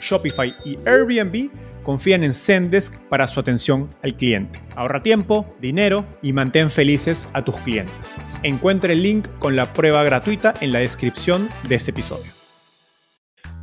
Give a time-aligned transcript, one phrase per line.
[0.00, 1.50] Shopify y Airbnb
[1.82, 4.60] confían en Zendesk para su atención al cliente.
[4.74, 8.16] Ahorra tiempo, dinero y mantén felices a tus clientes.
[8.42, 12.36] Encuentre el link con la prueba gratuita en la descripción de este episodio.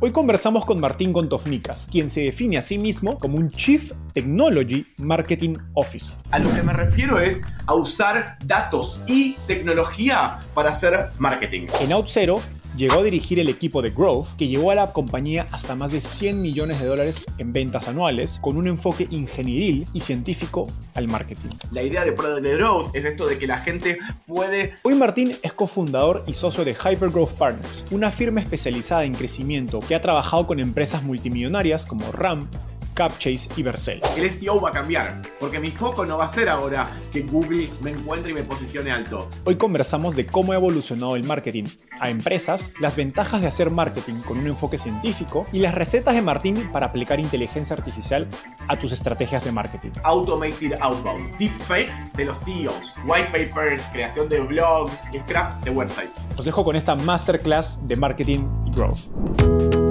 [0.00, 4.84] Hoy conversamos con Martín Gontovnikas, quien se define a sí mismo como un Chief Technology
[4.98, 6.16] Marketing Officer.
[6.30, 11.68] A lo que me refiero es a usar datos y tecnología para hacer marketing.
[11.80, 12.42] En OutZero
[12.76, 16.00] llegó a dirigir el equipo de Growth, que llevó a la compañía hasta más de
[16.00, 21.50] 100 millones de dólares en ventas anuales, con un enfoque ingenieril y científico al marketing.
[21.72, 24.74] La idea de Product Growth es esto de que la gente puede...
[24.82, 29.94] Hoy Martín es cofundador y socio de Hypergrowth Partners, una firma especializada en crecimiento que
[29.94, 32.48] ha trabajado con empresas multimillonarias como RAM,
[32.94, 34.00] Capchase y Vercel.
[34.16, 37.68] El SEO va a cambiar, porque mi foco no va a ser ahora que Google
[37.82, 39.28] me encuentre y me posicione alto.
[39.44, 41.64] Hoy conversamos de cómo ha evolucionado el marketing
[42.00, 46.22] a empresas, las ventajas de hacer marketing con un enfoque científico y las recetas de
[46.22, 48.28] Martín para aplicar inteligencia artificial
[48.68, 49.90] a tus estrategias de marketing.
[50.04, 56.28] Automated Outbound, deepfakes de los CEOs, white papers, creación de blogs, scrap de websites.
[56.38, 59.83] Os dejo con esta masterclass de marketing y growth.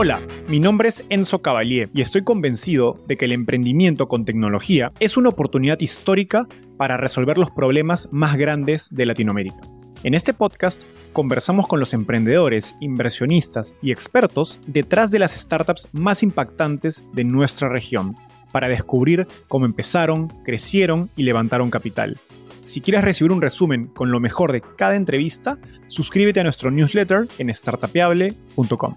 [0.00, 4.92] Hola, mi nombre es Enzo Cavalier y estoy convencido de que el emprendimiento con tecnología
[5.00, 9.58] es una oportunidad histórica para resolver los problemas más grandes de Latinoamérica.
[10.04, 16.22] En este podcast conversamos con los emprendedores, inversionistas y expertos detrás de las startups más
[16.22, 18.14] impactantes de nuestra región
[18.52, 22.20] para descubrir cómo empezaron, crecieron y levantaron capital.
[22.66, 27.26] Si quieres recibir un resumen con lo mejor de cada entrevista, suscríbete a nuestro newsletter
[27.38, 28.94] en startapeable.com.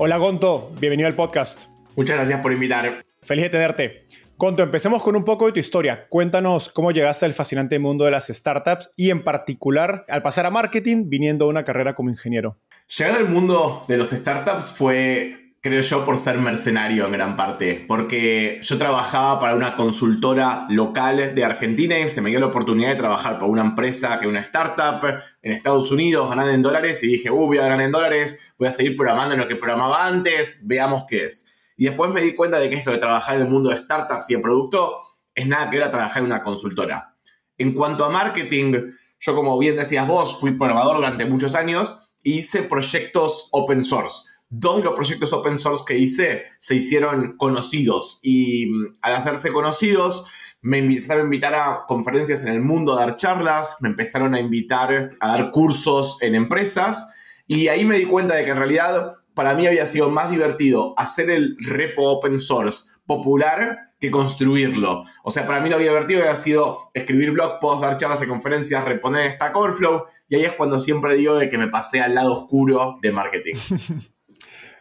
[0.00, 1.70] Hola Gonto, bienvenido al podcast.
[1.96, 3.04] Muchas gracias por invitar.
[3.20, 4.06] Feliz de tenerte.
[4.36, 6.06] Gonto, empecemos con un poco de tu historia.
[6.08, 10.50] Cuéntanos cómo llegaste al fascinante mundo de las startups y en particular al pasar a
[10.50, 12.60] marketing viniendo a una carrera como ingeniero.
[12.96, 17.84] Llegar al mundo de los startups fue creo yo, por ser mercenario en gran parte.
[17.86, 22.90] Porque yo trabajaba para una consultora local de Argentina y se me dio la oportunidad
[22.90, 25.04] de trabajar para una empresa que una startup
[25.42, 27.02] en Estados Unidos, ganando en dólares.
[27.04, 29.56] Y dije, uh, voy a ganar en dólares, voy a seguir programando en lo que
[29.56, 31.46] programaba antes, veamos qué es.
[31.76, 34.30] Y después me di cuenta de que esto de trabajar en el mundo de startups
[34.30, 35.00] y de producto
[35.34, 37.14] es nada que era trabajar en una consultora.
[37.56, 42.30] En cuanto a marketing, yo como bien decías vos, fui programador durante muchos años e
[42.30, 48.18] hice proyectos open source dos de los proyectos open source que hice se hicieron conocidos
[48.22, 50.26] y mm, al hacerse conocidos
[50.60, 54.40] me empezaron a invitar a conferencias en el mundo a dar charlas, me empezaron a
[54.40, 57.12] invitar a dar cursos en empresas
[57.46, 60.94] y ahí me di cuenta de que en realidad para mí había sido más divertido
[60.96, 65.04] hacer el repo open source popular que construirlo.
[65.22, 68.84] O sea, para mí lo divertido había sido escribir blog posts, dar charlas en conferencias,
[68.84, 72.32] reponer Stack Overflow y ahí es cuando siempre digo de que me pasé al lado
[72.32, 73.54] oscuro de marketing.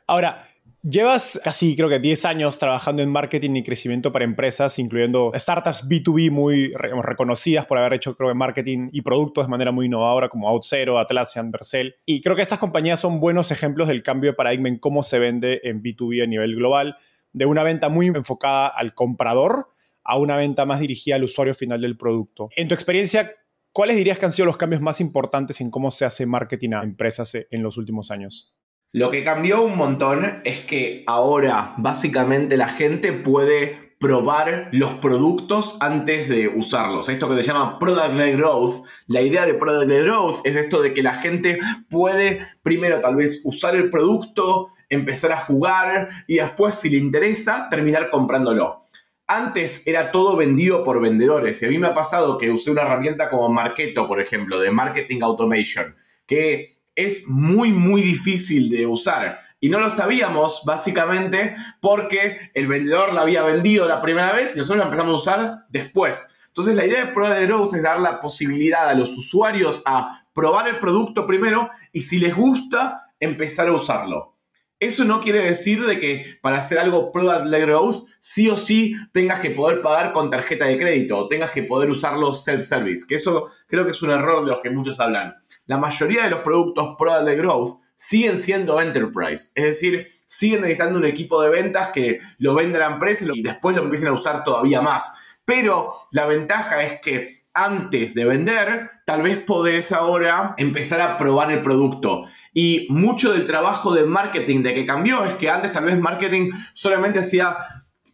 [0.07, 0.47] Ahora,
[0.89, 5.85] Llevas casi, creo que 10 años trabajando en marketing y crecimiento para empresas, incluyendo startups
[5.89, 10.47] B2B muy reconocidas por haber hecho, creo marketing y productos de manera muy innovadora como
[10.49, 11.95] OutZero, Atlassian, Vercel.
[12.05, 15.19] Y creo que estas compañías son buenos ejemplos del cambio de paradigma en cómo se
[15.19, 16.95] vende en B2B a nivel global,
[17.33, 19.67] de una venta muy enfocada al comprador
[20.05, 22.49] a una venta más dirigida al usuario final del producto.
[22.55, 23.33] En tu experiencia,
[23.73, 26.83] ¿cuáles dirías que han sido los cambios más importantes en cómo se hace marketing a
[26.83, 28.53] empresas en los últimos años?
[28.93, 35.75] Lo que cambió un montón es que ahora básicamente la gente puede probar los productos
[35.79, 37.09] antes de usarlos.
[37.09, 38.85] Esto que se llama Product-led Growth.
[39.07, 43.41] La idea de Product-led Growth es esto de que la gente puede primero tal vez
[43.43, 48.87] usar el producto, empezar a jugar y después si le interesa terminar comprándolo.
[49.27, 51.61] antes era todo vendido por vendedores.
[51.61, 54.71] Y a mí me ha pasado que usé una herramienta como Marketo, por ejemplo, de
[54.71, 55.95] Marketing Automation,
[56.25, 59.39] que es muy, muy difícil de usar.
[59.59, 64.59] Y no lo sabíamos básicamente porque el vendedor la había vendido la primera vez y
[64.59, 66.35] nosotros la empezamos a usar después.
[66.47, 70.67] Entonces la idea de prueba de es dar la posibilidad a los usuarios a probar
[70.67, 74.35] el producto primero y si les gusta, empezar a usarlo.
[74.79, 78.95] Eso no quiere decir de que para hacer algo product de growth, sí o sí
[79.11, 83.15] tengas que poder pagar con tarjeta de crédito o tengas que poder usarlo self-service, que
[83.15, 85.35] eso creo que es un error de los que muchos hablan.
[85.67, 90.99] La mayoría de los productos product de growth siguen siendo enterprise, es decir, siguen necesitando
[90.99, 94.13] un equipo de ventas que lo venda a la empresa y después lo empiecen a
[94.13, 95.17] usar todavía más.
[95.45, 101.51] Pero la ventaja es que antes de vender, tal vez podés ahora empezar a probar
[101.51, 102.25] el producto.
[102.53, 106.51] Y mucho del trabajo de marketing de que cambió es que antes tal vez marketing
[106.73, 107.57] solamente hacía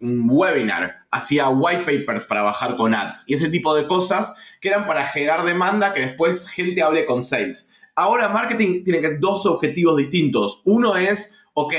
[0.04, 4.68] un webinar, hacía white papers para bajar con ads y ese tipo de cosas que
[4.68, 7.72] eran para generar demanda que después gente hable con sales.
[7.96, 10.62] Ahora marketing tiene dos objetivos distintos.
[10.66, 11.74] Uno es, ok,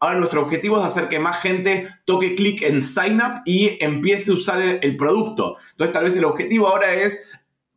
[0.00, 4.30] ahora nuestro objetivo es hacer que más gente toque clic en sign up y empiece
[4.30, 5.58] a usar el, producto.
[5.72, 7.30] Entonces tal vez el objetivo ahora es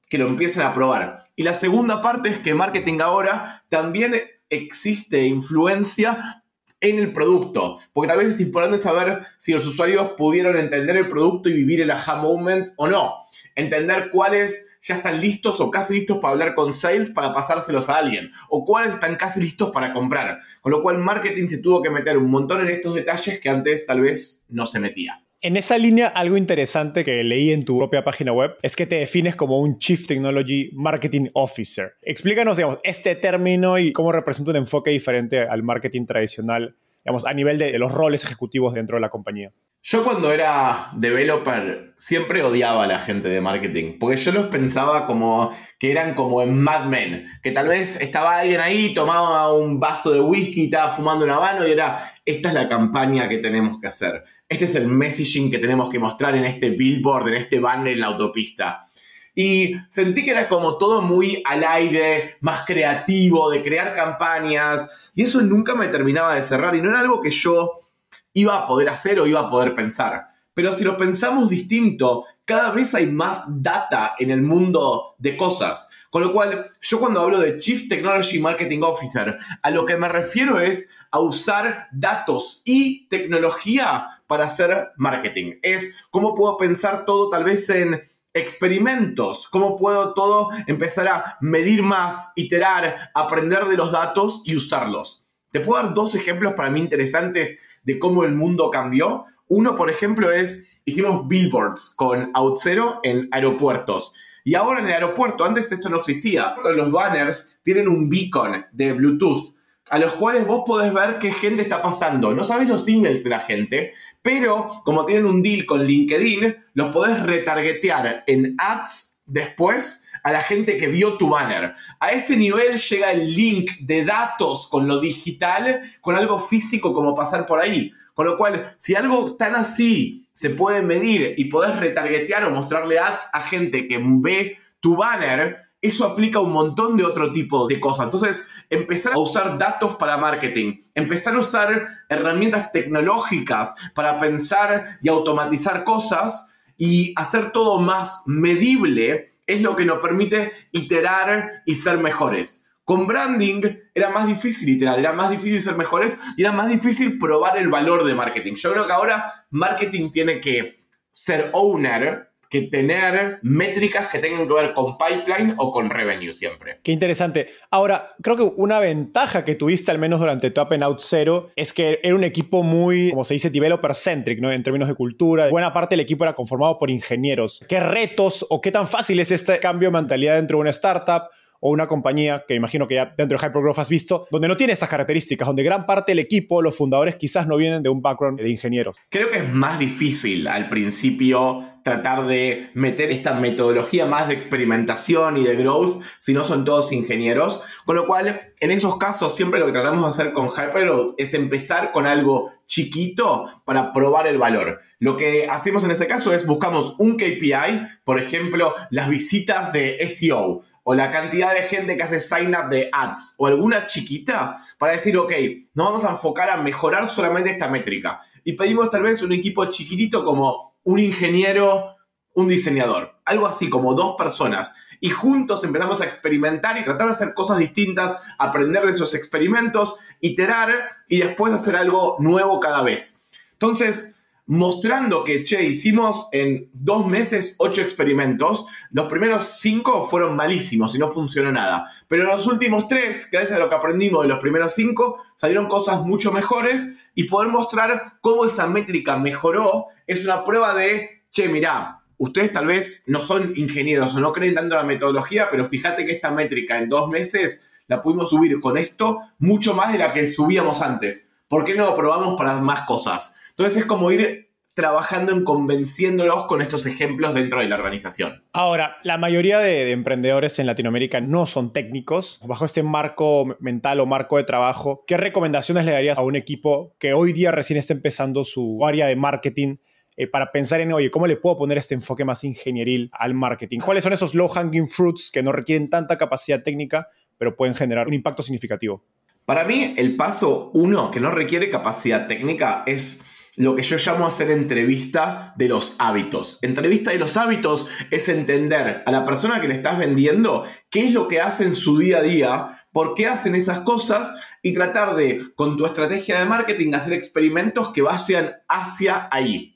[0.09, 1.25] que lo empiecen a probar.
[1.35, 4.15] Y la segunda parte es que marketing ahora también
[4.49, 6.40] existe influencia
[6.81, 7.79] en el producto.
[7.93, 11.81] Porque tal vez es importante saber si los usuarios pudieron entender el producto y vivir
[11.81, 13.15] el aha moment o no.
[13.55, 17.97] Entender cuáles ya están listos o casi listos para hablar con sales para pasárselos a
[17.97, 18.31] alguien.
[18.49, 20.39] O cuáles están casi listos para comprar.
[20.61, 23.85] Con lo cual marketing se tuvo que meter un montón en estos detalles que antes
[23.85, 25.23] tal vez no se metía.
[25.43, 28.97] En esa línea, algo interesante que leí en tu propia página web es que te
[28.97, 31.93] defines como un Chief Technology Marketing Officer.
[32.03, 37.33] Explícanos, digamos, este término y cómo representa un enfoque diferente al marketing tradicional, digamos, a
[37.33, 39.51] nivel de los roles ejecutivos dentro de la compañía.
[39.81, 45.07] Yo cuando era developer siempre odiaba a la gente de marketing, porque yo los pensaba
[45.07, 49.79] como que eran como en Mad Men, que tal vez estaba alguien ahí, tomaba un
[49.79, 53.79] vaso de whisky, estaba fumando una mano y era, esta es la campaña que tenemos
[53.81, 57.61] que hacer este es el messaging que tenemos que mostrar en este billboard, en este
[57.61, 58.85] banner en la autopista.
[59.33, 65.23] Y sentí que era como todo muy al aire, más creativo, de crear campañas, y
[65.23, 67.87] eso nunca me terminaba de cerrar, y no era algo que yo
[68.33, 70.27] iba a poder hacer o iba a poder pensar.
[70.53, 75.91] Pero si lo pensamos distinto, cada vez hay más data en el mundo de cosas.
[76.09, 80.09] Con lo cual, yo cuando hablo de Chief Technology Marketing Officer, a lo que me
[80.09, 85.55] refiero es a usar datos y tecnología para hacer marketing.
[85.61, 88.01] Es cómo puedo pensar todo tal vez en
[88.33, 95.25] experimentos, cómo puedo todo empezar a medir más, iterar, aprender de los datos y usarlos.
[95.51, 99.25] Te puedo dar dos ejemplos para mí interesantes de cómo el mundo cambió.
[99.49, 104.13] Uno, por ejemplo, es, hicimos billboards con OutZero en aeropuertos.
[104.45, 108.93] Y ahora en el aeropuerto, antes esto no existía, los banners tienen un beacon de
[108.93, 109.57] Bluetooth
[109.91, 112.33] a los cuales vos podés ver qué gente está pasando.
[112.33, 116.91] No sabés los emails de la gente, pero como tienen un deal con LinkedIn, los
[116.91, 121.73] podés retargetear en ads después a la gente que vio tu banner.
[121.99, 127.15] A ese nivel llega el link de datos con lo digital, con algo físico como
[127.15, 127.91] pasar por ahí.
[128.13, 132.99] Con lo cual, si algo tan así se puede medir y podés retargetear o mostrarle
[132.99, 137.67] ads a gente que ve tu banner, eso aplica a un montón de otro tipo
[137.67, 138.05] de cosas.
[138.05, 145.09] Entonces, empezar a usar datos para marketing, empezar a usar herramientas tecnológicas para pensar y
[145.09, 151.97] automatizar cosas y hacer todo más medible es lo que nos permite iterar y ser
[151.97, 152.67] mejores.
[152.83, 153.61] Con branding
[153.93, 157.69] era más difícil iterar, era más difícil ser mejores y era más difícil probar el
[157.69, 158.53] valor de marketing.
[158.55, 164.53] Yo creo que ahora marketing tiene que ser owner que tener métricas que tengan que
[164.53, 166.79] ver con pipeline o con revenue siempre.
[166.83, 167.47] Qué interesante.
[167.71, 171.71] Ahora, creo que una ventaja que tuviste al menos durante Top and Out Zero es
[171.71, 174.51] que era un equipo muy, como se dice, developer centric, ¿no?
[174.51, 175.47] En términos de cultura.
[175.49, 177.65] Buena parte del equipo era conformado por ingenieros.
[177.69, 181.29] ¿Qué retos o qué tan fácil es este cambio de mentalidad dentro de una startup?
[181.61, 184.73] o una compañía que imagino que ya dentro de Hypergrowth has visto, donde no tiene
[184.73, 188.41] estas características, donde gran parte del equipo, los fundadores quizás no vienen de un background
[188.41, 188.97] de ingenieros.
[189.09, 195.37] Creo que es más difícil al principio tratar de meter esta metodología más de experimentación
[195.37, 197.63] y de growth si no son todos ingenieros.
[197.85, 201.33] Con lo cual, en esos casos, siempre lo que tratamos de hacer con Hypergrowth es
[201.33, 204.79] empezar con algo chiquito para probar el valor.
[204.99, 210.07] Lo que hacemos en ese caso es buscamos un KPI, por ejemplo, las visitas de
[210.07, 214.55] SEO o la cantidad de gente que hace sign up de ads o alguna chiquita
[214.77, 215.31] para decir, ok,
[215.73, 218.21] nos vamos a enfocar a mejorar solamente esta métrica.
[218.43, 221.95] Y pedimos tal vez un equipo chiquitito como un ingeniero,
[222.33, 223.15] un diseñador.
[223.25, 224.75] Algo así como dos personas.
[224.99, 229.97] Y juntos empezamos a experimentar y tratar de hacer cosas distintas, aprender de esos experimentos,
[230.19, 230.69] iterar
[231.07, 233.23] y después hacer algo nuevo cada vez.
[233.53, 240.93] Entonces, mostrando que, che, hicimos en dos meses ocho experimentos, los primeros cinco fueron malísimos
[240.93, 241.89] y no funcionó nada.
[242.07, 246.01] Pero los últimos tres, gracias a lo que aprendimos de los primeros cinco, salieron cosas
[246.01, 252.01] mucho mejores y poder mostrar cómo esa métrica mejoró es una prueba de, che, mirá,
[252.17, 256.05] ustedes tal vez no son ingenieros o no creen tanto en la metodología, pero fíjate
[256.05, 260.13] que esta métrica en dos meses la pudimos subir con esto mucho más de la
[260.13, 261.33] que subíamos antes.
[261.47, 263.35] ¿Por qué no lo probamos para más cosas?
[263.51, 268.43] Entonces es como ir trabajando en convenciéndolos con estos ejemplos dentro de la organización.
[268.53, 272.39] Ahora, la mayoría de, emprendedores en Latinoamérica no son técnicos.
[272.45, 276.95] Bajo este marco mental o marco de trabajo, ¿qué recomendaciones le darías a un equipo
[276.99, 279.77] que hoy día recién está empezando su área de marketing?
[280.17, 283.79] Eh, para pensar en, oye, ¿cómo le puedo poner este enfoque más ingenieril al marketing?
[283.79, 288.07] ¿Cuáles son esos low hanging fruits que no requieren tanta capacidad técnica, pero pueden generar
[288.07, 289.03] un impacto significativo?
[289.45, 293.23] Para mí, el paso uno que no requiere capacidad técnica es
[293.55, 296.59] lo que yo llamo hacer entrevista de los hábitos.
[296.61, 301.13] Entrevista de los hábitos es entender a la persona que le estás vendiendo qué es
[301.13, 305.15] lo que hace en su día a día, por qué hacen esas cosas y tratar
[305.15, 309.70] de, con tu estrategia de marketing, hacer experimentos que vayan hacia ahí.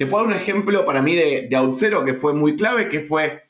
[0.00, 3.42] Te puedo dar un ejemplo para mí de, de que fue muy clave, que fue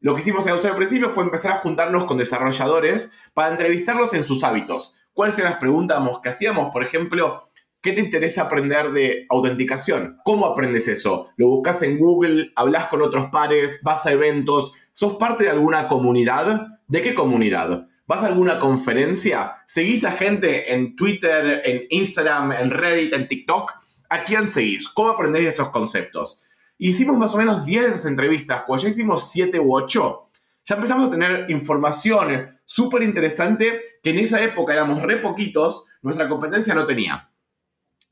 [0.00, 4.12] lo que hicimos en Outzero al principio fue empezar a juntarnos con desarrolladores para entrevistarlos
[4.12, 4.98] en sus hábitos.
[5.14, 6.68] ¿Cuáles eran las preguntas que hacíamos?
[6.70, 7.48] Por ejemplo,
[7.80, 10.18] ¿Qué te interesa aprender de autenticación?
[10.24, 11.28] ¿Cómo aprendes eso?
[11.36, 12.52] ¿Lo buscas en Google?
[12.54, 13.80] ¿Hablas con otros pares?
[13.82, 14.74] ¿Vas a eventos?
[14.92, 16.66] ¿Sos parte de alguna comunidad?
[16.86, 17.88] ¿De qué comunidad?
[18.06, 19.56] ¿Vas a alguna conferencia?
[19.66, 23.83] ¿Seguís a gente en Twitter, en Instagram, en Reddit, en TikTok?
[24.14, 24.88] ¿A quién seguís?
[24.88, 26.40] ¿Cómo aprendés esos conceptos?
[26.78, 28.62] Hicimos más o menos 10 de esas entrevistas.
[28.64, 30.30] Cuando ya hicimos 7 u 8,
[30.66, 36.28] ya empezamos a tener información súper interesante que en esa época éramos re poquitos, nuestra
[36.28, 37.28] competencia no tenía.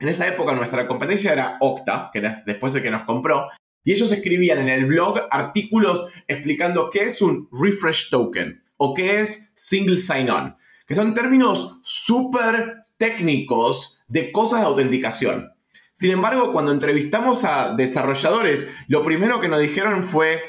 [0.01, 3.51] En esa época nuestra competencia era Octa, que era después de que nos compró,
[3.85, 9.21] y ellos escribían en el blog artículos explicando qué es un refresh token o qué
[9.21, 15.52] es single sign-on, que son términos súper técnicos de cosas de autenticación.
[15.93, 20.43] Sin embargo, cuando entrevistamos a desarrolladores, lo primero que nos dijeron fue,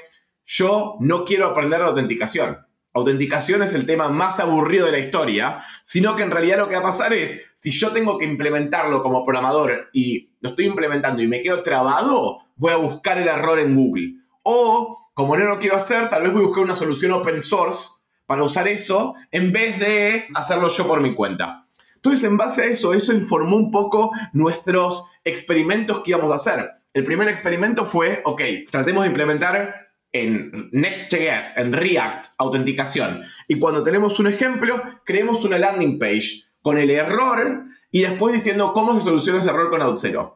[0.45, 2.57] yo no quiero aprender de autenticación
[2.93, 6.75] autenticación es el tema más aburrido de la historia, sino que en realidad lo que
[6.75, 11.21] va a pasar es, si yo tengo que implementarlo como programador y lo estoy implementando
[11.21, 14.13] y me quedo trabado, voy a buscar el error en Google.
[14.43, 17.89] O, como no lo quiero hacer, tal vez voy a buscar una solución open source
[18.25, 21.62] para usar eso en vez de hacerlo yo por mi cuenta.
[22.03, 26.69] Entonces, en base a eso, eso informó un poco nuestros experimentos que íbamos a hacer.
[26.93, 33.23] El primer experimento fue, ok, tratemos de implementar en Next.js, en React, autenticación.
[33.47, 38.73] Y cuando tenemos un ejemplo, creemos una landing page con el error y después diciendo
[38.73, 40.35] cómo se soluciona ese error con Auth0.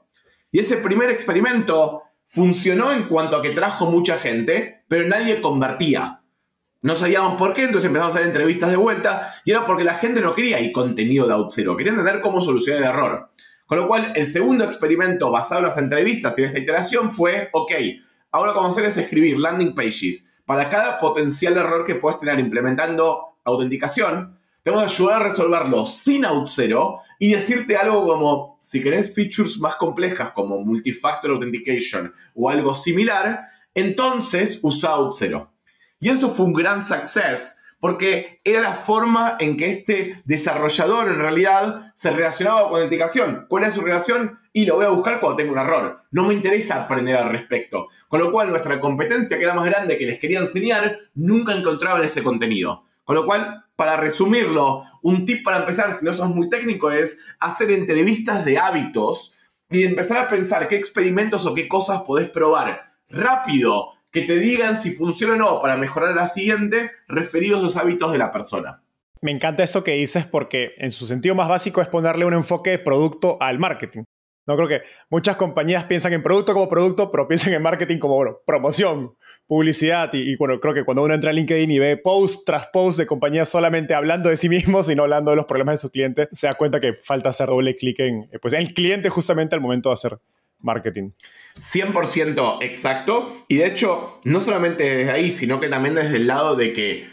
[0.54, 6.22] Y ese primer experimento funcionó en cuanto a que trajo mucha gente, pero nadie convertía.
[6.82, 9.96] No sabíamos por qué, entonces empezamos a hacer entrevistas de vuelta y era porque la
[9.96, 13.32] gente no quería ir contenido de Auth0, quería entender cómo solucionar el error.
[13.66, 17.50] Con lo cual, el segundo experimento basado en las entrevistas y en esta iteración fue,
[17.52, 17.72] ok,
[18.32, 21.96] Ahora lo que vamos a hacer es escribir landing pages para cada potencial error que
[21.96, 24.38] puedes tener implementando autenticación.
[24.62, 29.58] Te vamos a ayudar a resolverlo sin Auth0 y decirte algo como, si querés features
[29.60, 35.50] más complejas como multifactor authentication o algo similar, entonces usa Auth0.
[36.00, 41.20] Y eso fue un gran success porque era la forma en que este desarrollador en
[41.20, 43.46] realidad se relacionaba con la autenticación.
[43.48, 44.40] ¿Cuál es su relación?
[44.52, 46.02] Y lo voy a buscar cuando tengo un error.
[46.12, 47.88] No me interesa aprender al respecto.
[48.08, 52.04] Con lo cual, nuestra competencia, que era más grande que les quería enseñar, nunca encontraban
[52.04, 52.84] ese contenido.
[53.04, 57.36] Con lo cual, para resumirlo, un tip para empezar, si no sos muy técnico, es
[57.40, 59.36] hacer entrevistas de hábitos
[59.70, 64.80] y empezar a pensar qué experimentos o qué cosas podés probar rápido que te digan
[64.80, 68.82] si funciona o no para mejorar la siguiente, referidos a los hábitos de la persona.
[69.22, 72.72] Me encanta esto que dices porque en su sentido más básico es ponerle un enfoque
[72.72, 74.04] de producto al marketing.
[74.48, 78.16] No creo que muchas compañías piensan en producto como producto, pero piensan en marketing como
[78.16, 79.14] bueno, promoción,
[79.46, 80.10] publicidad.
[80.14, 83.06] Y, bueno, creo que cuando uno entra a LinkedIn y ve post tras post de
[83.06, 86.30] compañías solamente hablando de sí mismos y no hablando de los problemas de su cliente,
[86.32, 89.90] se da cuenta que falta hacer doble clic en pues, el cliente justamente al momento
[89.90, 90.18] de hacer
[90.60, 91.12] marketing.
[91.60, 93.46] 100% exacto.
[93.48, 97.08] Y de hecho, no solamente desde ahí, sino que también desde el lado de que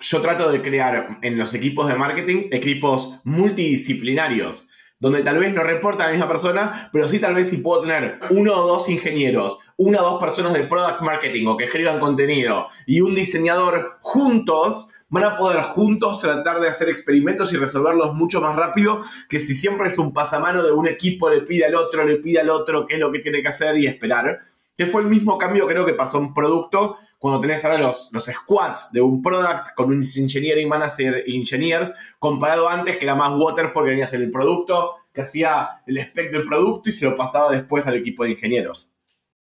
[0.00, 4.68] yo trato de crear en los equipos de marketing equipos multidisciplinarios.
[5.02, 7.80] donde tal vez no reporta a la misma persona, pero sí tal vez sí puedo
[7.80, 12.00] tener uno o dos ingenieros, una o dos personas de product marketing o que escriban
[12.00, 18.14] contenido y un diseñador juntos, van a poder juntos tratar de hacer experimentos y resolverlos
[18.14, 21.74] mucho más rápido que si siempre es un pasamano de un equipo le pide al
[21.74, 24.40] otro, le pide al otro qué es lo que tiene que hacer y esperar.
[24.76, 28.24] Que fue el mismo cambio creo que pasó en producto cuando tenés ahora los, los
[28.24, 33.84] squads de un product con un engineering manager engineers, comparado antes que era más waterfall
[33.84, 37.52] que venía a el producto, que hacía el spec del producto y se lo pasaba
[37.52, 38.94] después al equipo de ingenieros.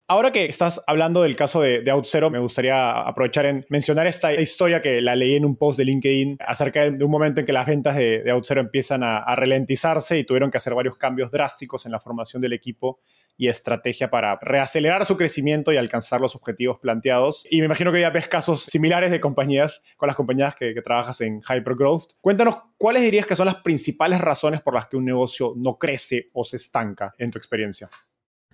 [0.09, 4.35] Ahora que estás hablando del caso de, de OutZero, me gustaría aprovechar en mencionar esta
[4.35, 7.52] historia que la leí en un post de LinkedIn acerca de un momento en que
[7.52, 11.30] las ventas de, de OutZero empiezan a, a ralentizarse y tuvieron que hacer varios cambios
[11.30, 13.00] drásticos en la formación del equipo
[13.38, 17.47] y estrategia para reacelerar su crecimiento y alcanzar los objetivos planteados.
[17.49, 20.82] Y me imagino que ya ves casos similares de compañías con las compañías que, que
[20.82, 22.14] trabajas en Hypergrowth.
[22.21, 26.28] Cuéntanos, ¿cuáles dirías que son las principales razones por las que un negocio no crece
[26.35, 27.88] o se estanca en tu experiencia?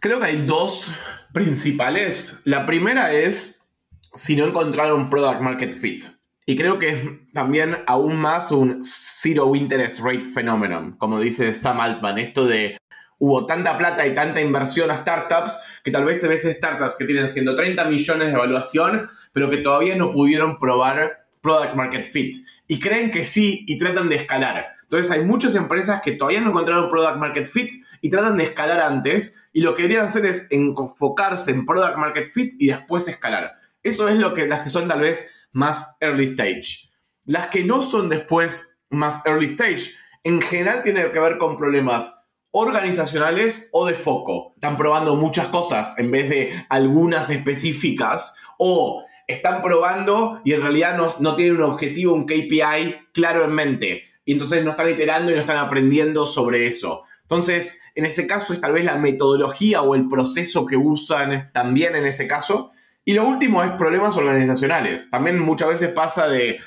[0.01, 0.89] Creo que hay dos
[1.33, 2.43] principales.
[2.45, 3.71] La primera es
[4.15, 6.05] si no encontraron product market fit.
[6.47, 6.99] Y creo que es
[7.35, 12.79] también aún más un zero interest rate phenomenon, como dice Sam Altman, esto de
[13.19, 17.05] hubo tanta plata y tanta inversión a startups que tal vez te ves startups que
[17.05, 22.35] tienen 130 millones de evaluación, pero que todavía no pudieron probar product market fit.
[22.67, 24.78] Y creen que sí y tratan de escalar.
[24.91, 28.81] Entonces hay muchas empresas que todavía no encontraron product market fit y tratan de escalar
[28.81, 33.53] antes y lo que deberían hacer es enfocarse en product market fit y después escalar.
[33.83, 36.91] Eso es lo que las que son tal vez más early stage.
[37.27, 39.91] Las que no son después más early stage,
[40.25, 44.55] en general tienen que ver con problemas organizacionales o de foco.
[44.55, 50.97] Están probando muchas cosas en vez de algunas específicas o están probando y en realidad
[50.97, 54.08] no, no tienen un objetivo, un KPI claro en mente.
[54.29, 57.05] Y entonces no están iterando y no están aprendiendo sobre eso.
[57.23, 61.97] Entonces, en ese caso es tal vez la metodología o el proceso que usan también
[61.97, 62.73] en ese caso.
[63.07, 65.09] Y lo último es problemas organizacionales.
[65.09, 66.61] También muchas veces pasa de,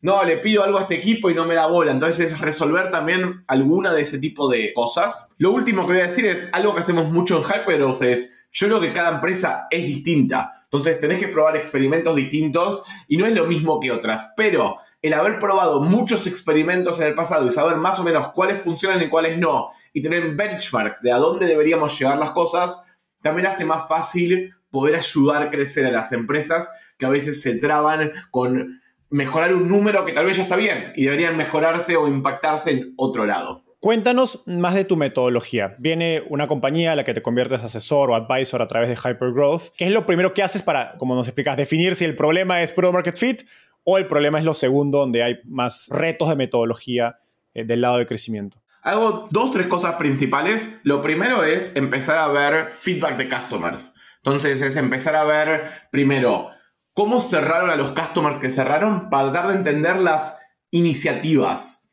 [0.00, 1.92] no, le pido algo a este equipo y no me da bola.
[1.92, 5.36] Entonces es resolver también alguna de ese tipo de cosas.
[5.38, 8.66] Lo último que voy a decir es algo que hacemos mucho en Hyperos es, yo
[8.66, 10.64] creo que cada empresa es distinta.
[10.64, 14.32] Entonces tenés que probar experimentos distintos y no es lo mismo que otras.
[14.36, 18.62] Pero el haber probado muchos experimentos en el pasado y saber más o menos cuáles
[18.62, 22.86] funcionan y cuáles no, y tener benchmarks de a dónde deberíamos llevar las cosas,
[23.20, 27.56] también hace más fácil poder ayudar a crecer a las empresas que a veces se
[27.56, 32.08] traban con mejorar un número que tal vez ya está bien y deberían mejorarse o
[32.08, 33.62] impactarse en otro lado.
[33.80, 35.76] Cuéntanos más de tu metodología.
[35.78, 39.74] Viene una compañía a la que te conviertes asesor o advisor a través de Hypergrowth.
[39.76, 42.72] ¿Qué es lo primero que haces para, como nos explicas, definir si el problema es
[42.72, 43.42] Product Market Fit
[43.84, 47.18] o el problema es lo segundo, donde hay más retos de metodología
[47.54, 48.58] eh, del lado de crecimiento?
[48.82, 50.80] Hago dos, tres cosas principales.
[50.84, 53.94] Lo primero es empezar a ver feedback de customers.
[54.16, 56.50] Entonces es empezar a ver primero
[56.92, 60.38] cómo cerraron a los customers que cerraron para tratar de entender las
[60.70, 61.92] iniciativas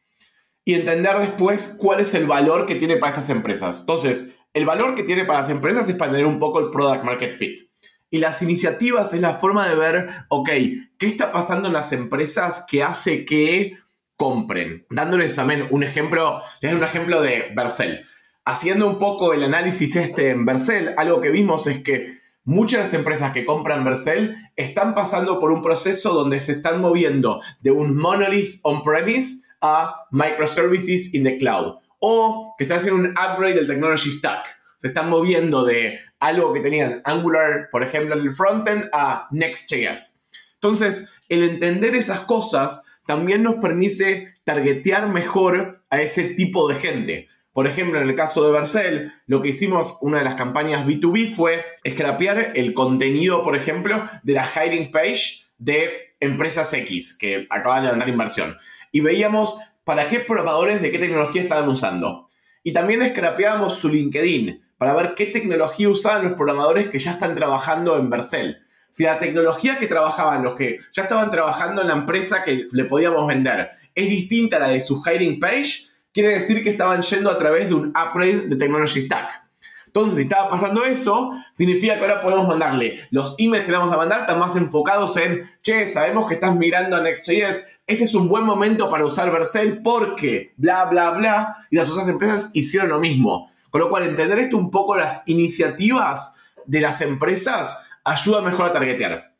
[0.63, 3.81] y entender después cuál es el valor que tiene para estas empresas.
[3.81, 7.03] Entonces, el valor que tiene para las empresas es para tener un poco el product
[7.03, 7.70] market fit.
[8.13, 10.49] Y las iniciativas es la forma de ver, ok,
[10.97, 13.77] ¿qué está pasando en las empresas que hace que
[14.17, 14.85] compren?
[14.89, 18.05] Dándoles también un ejemplo, les un ejemplo de Vercel.
[18.43, 22.83] Haciendo un poco el análisis este en Vercel, algo que vimos es que muchas de
[22.83, 27.71] las empresas que compran Vercel están pasando por un proceso donde se están moviendo de
[27.71, 31.75] un monolith on-premise a microservices in the cloud.
[31.99, 34.60] O que están haciendo un upgrade del technology stack.
[34.81, 40.21] Se están moviendo de algo que tenían Angular, por ejemplo, en el frontend a Next.js.
[40.55, 47.27] Entonces, el entender esas cosas también nos permite targetear mejor a ese tipo de gente.
[47.53, 51.35] Por ejemplo, en el caso de Vercel, lo que hicimos, una de las campañas B2B
[51.35, 57.83] fue scrapear el contenido, por ejemplo, de la hiring page de empresas X que acaban
[57.83, 58.57] de ganar inversión.
[58.91, 62.25] Y veíamos para qué probadores de qué tecnología estaban usando.
[62.63, 67.35] Y también scrapeábamos su LinkedIn para ver qué tecnología usaban los programadores que ya están
[67.35, 68.65] trabajando en Vercel.
[68.89, 72.85] Si la tecnología que trabajaban los que ya estaban trabajando en la empresa que le
[72.85, 77.29] podíamos vender es distinta a la de su hiring page, quiere decir que estaban yendo
[77.29, 79.43] a través de un upgrade de Technology Stack.
[79.85, 83.93] Entonces, si estaba pasando eso, significa que ahora podemos mandarle los emails que le vamos
[83.93, 88.15] a mandar, están más enfocados en, che, sabemos que estás mirando a Next.js, este es
[88.15, 92.89] un buen momento para usar Vercel porque, bla, bla, bla, y las otras empresas hicieron
[92.89, 93.50] lo mismo.
[93.71, 98.73] Con lo cual, entender esto un poco las iniciativas de las empresas ayuda mejor a
[98.73, 99.33] targetear.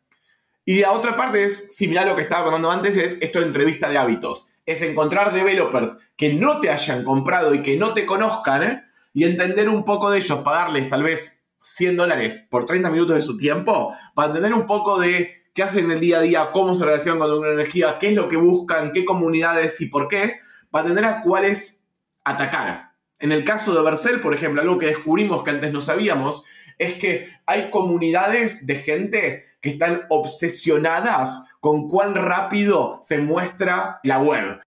[0.65, 3.45] Y la otra parte es similar a lo que estaba contando antes, es esto de
[3.45, 4.47] entrevista de hábitos.
[4.65, 8.83] es encontrar developers que no te hayan comprado y que no te conozcan ¿eh?
[9.13, 13.21] y entender un poco de ellos, pagarles tal vez 100 dólares por 30 minutos de
[13.21, 16.73] su tiempo, para entender un poco de qué hacen en el día a día, cómo
[16.73, 20.39] se relacionan con una energía, qué es lo que buscan, qué comunidades y por qué,
[20.69, 21.85] para entender a cuáles
[22.23, 22.90] atacar.
[23.21, 26.43] En el caso de Vercel, por ejemplo, algo que descubrimos que antes no sabíamos,
[26.79, 34.17] es que hay comunidades de gente que están obsesionadas con cuán rápido se muestra la
[34.17, 34.61] web.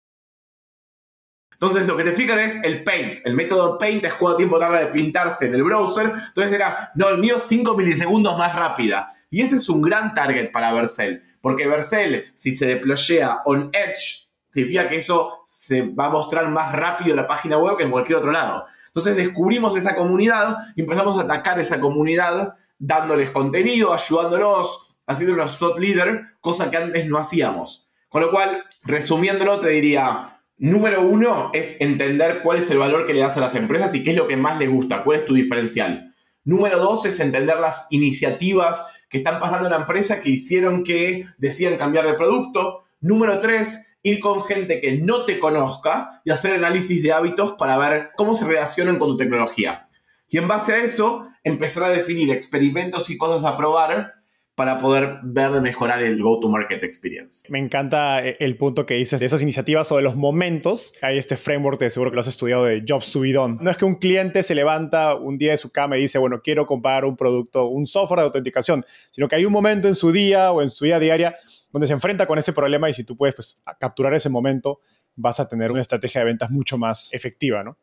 [1.54, 3.18] Entonces, lo que te fijan es el Paint.
[3.24, 6.12] El método Paint es cuánto tiempo tarda de pintarse en el browser.
[6.28, 9.14] Entonces era, no, el mío 5 milisegundos más rápida.
[9.30, 11.24] Y ese es un gran target para Vercel.
[11.40, 14.23] Porque Vercel, si se deployea on Edge,
[14.54, 17.90] significa que eso se va a mostrar más rápido en la página web que en
[17.90, 18.66] cualquier otro lado.
[18.86, 25.46] Entonces descubrimos esa comunidad y empezamos a atacar esa comunidad dándoles contenido, ayudándolos, haciendo una
[25.46, 27.90] thought leader, cosa que antes no hacíamos.
[28.08, 33.14] Con lo cual, resumiéndolo, te diría, número uno es entender cuál es el valor que
[33.14, 35.26] le das a las empresas y qué es lo que más les gusta, cuál es
[35.26, 36.14] tu diferencial.
[36.44, 41.26] Número dos es entender las iniciativas que están pasando en la empresa que hicieron que
[41.38, 42.84] decidan cambiar de producto.
[43.00, 47.76] Número tres ir con gente que no te conozca y hacer análisis de hábitos para
[47.78, 49.88] ver cómo se relacionan con tu tecnología.
[50.28, 54.12] Y en base a eso, empezar a definir experimentos y cosas a probar
[54.54, 57.46] para poder ver de mejorar el go-to-market experience.
[57.50, 60.94] Me encanta eh, el punto que dices de esas iniciativas o de los momentos.
[61.02, 63.56] Hay este framework de seguro que lo has estudiado de Jobs to be done.
[63.60, 66.40] No es que un cliente se levanta un día de su cama y dice, bueno,
[66.42, 70.12] quiero comprar un producto, un software de autenticación, sino que hay un momento en su
[70.12, 71.34] día o en su vida diaria
[71.72, 74.80] donde se enfrenta con ese problema y si tú puedes pues, capturar ese momento,
[75.16, 77.76] vas a tener una estrategia de ventas mucho más efectiva, ¿no?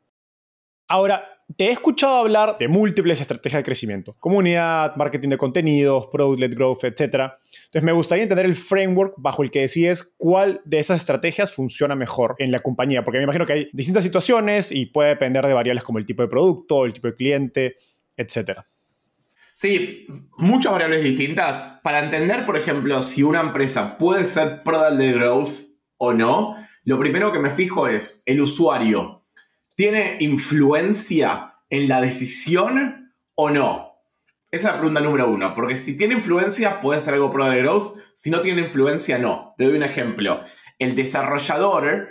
[0.91, 1.23] Ahora,
[1.55, 6.83] te he escuchado hablar de múltiples estrategias de crecimiento, comunidad, marketing de contenidos, product-led growth,
[6.83, 6.99] etc.
[6.99, 11.95] Entonces, me gustaría entender el framework bajo el que decides cuál de esas estrategias funciona
[11.95, 15.53] mejor en la compañía, porque me imagino que hay distintas situaciones y puede depender de
[15.53, 17.75] variables como el tipo de producto, el tipo de cliente,
[18.17, 18.59] etc.
[19.53, 20.07] Sí,
[20.39, 21.79] muchas variables distintas.
[21.83, 25.53] Para entender, por ejemplo, si una empresa puede ser product de growth
[25.95, 29.20] o no, lo primero que me fijo es el usuario.
[29.75, 33.91] ¿Tiene influencia en la decisión o no?
[34.51, 37.61] Esa es la pregunta número uno, porque si tiene influencia puede ser algo product de
[37.61, 39.55] growth, si no tiene influencia no.
[39.57, 40.43] Te doy un ejemplo.
[40.77, 42.09] El desarrollador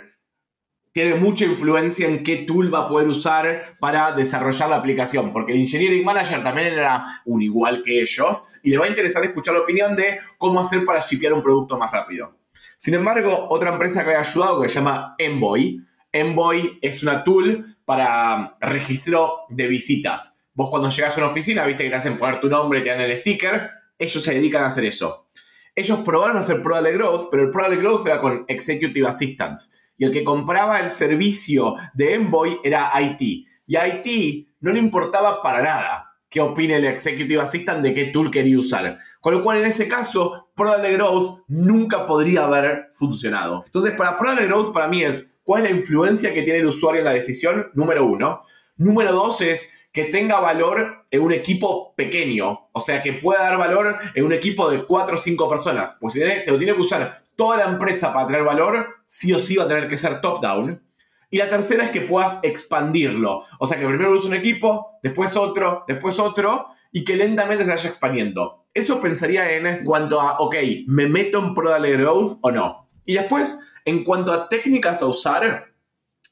[0.91, 5.53] tiene mucha influencia en qué tool va a poder usar para desarrollar la aplicación, porque
[5.53, 9.53] el engineering manager también era un igual que ellos y le va a interesar escuchar
[9.53, 12.35] la opinión de cómo hacer para shipear un producto más rápido.
[12.77, 17.77] Sin embargo, otra empresa que ha ayudado que se llama Envoy, Envoy es una tool
[17.85, 20.43] para registro de visitas.
[20.53, 23.01] Vos cuando llegas a una oficina, viste que te hacen poner tu nombre, te dan
[23.01, 25.29] el sticker, ellos se dedican a hacer eso.
[25.73, 30.11] Ellos probaron hacer Product Growth, pero el Product Growth era con Executive Assistants y el
[30.11, 33.47] que compraba el servicio de Envoy era IT.
[33.67, 38.05] Y a IT no le importaba para nada qué opine el Executive Assistant de qué
[38.05, 38.97] tool quería usar.
[39.19, 43.63] Con lo cual, en ese caso, Product Growth nunca podría haber funcionado.
[43.65, 46.99] Entonces, para Product Growth, para mí es cuál es la influencia que tiene el usuario
[46.99, 48.41] en la decisión, número uno.
[48.77, 53.57] Número dos es que tenga valor en un equipo pequeño, o sea, que pueda dar
[53.57, 55.97] valor en un equipo de cuatro o cinco personas.
[55.99, 59.57] Pues si lo tiene que usar toda la empresa para tener valor, sí o sí
[59.57, 60.81] va a tener que ser top-down.
[61.29, 63.45] Y la tercera es que puedas expandirlo.
[63.59, 67.71] O sea, que primero uses un equipo, después otro, después otro, y que lentamente se
[67.71, 68.60] vaya expandiendo.
[68.73, 70.55] Eso pensaría en cuanto a, ok,
[70.87, 72.89] ¿me meto en Product Growth o no?
[73.05, 75.73] Y después, en cuanto a técnicas a usar,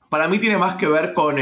[0.09, 1.37] para mí tiene más que ver con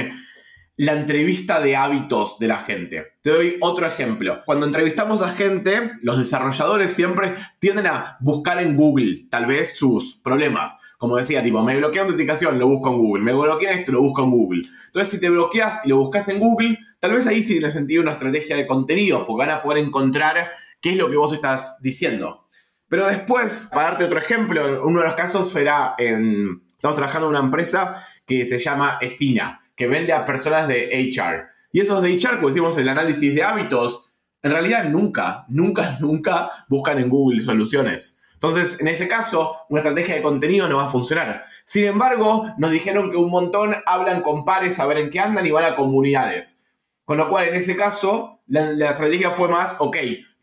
[0.79, 3.13] la entrevista de hábitos de la gente.
[3.21, 4.43] Te doy otro ejemplo.
[4.45, 10.15] Cuando entrevistamos a gente, los desarrolladores siempre tienden a buscar en Google tal vez sus
[10.15, 10.81] problemas.
[10.99, 13.23] Como decía, tipo, me bloquea autenticación, lo busco en Google.
[13.23, 14.61] Me bloquea esto, lo busco en Google.
[14.87, 18.03] Entonces, si te bloqueas y lo buscas en Google, tal vez ahí sí tiene sentido
[18.03, 20.47] una estrategia de contenido, porque van a poder encontrar
[20.87, 22.47] qué es lo que vos estás diciendo.
[22.87, 25.53] Pero después, para darte otro ejemplo, uno de los casos
[25.97, 26.63] en...
[26.71, 31.45] Estamos trabajando en una empresa que se llama Estina que vende a personas de HR.
[31.73, 36.51] Y esos de HR, como decimos, el análisis de hábitos, en realidad nunca, nunca, nunca
[36.69, 38.21] buscan en Google soluciones.
[38.35, 41.47] Entonces, en ese caso, una estrategia de contenido no va a funcionar.
[41.65, 45.45] Sin embargo, nos dijeron que un montón hablan con pares a ver en qué andan
[45.45, 46.63] y van a comunidades.
[47.03, 49.97] Con lo cual, en ese caso, la, la estrategia fue más, ok,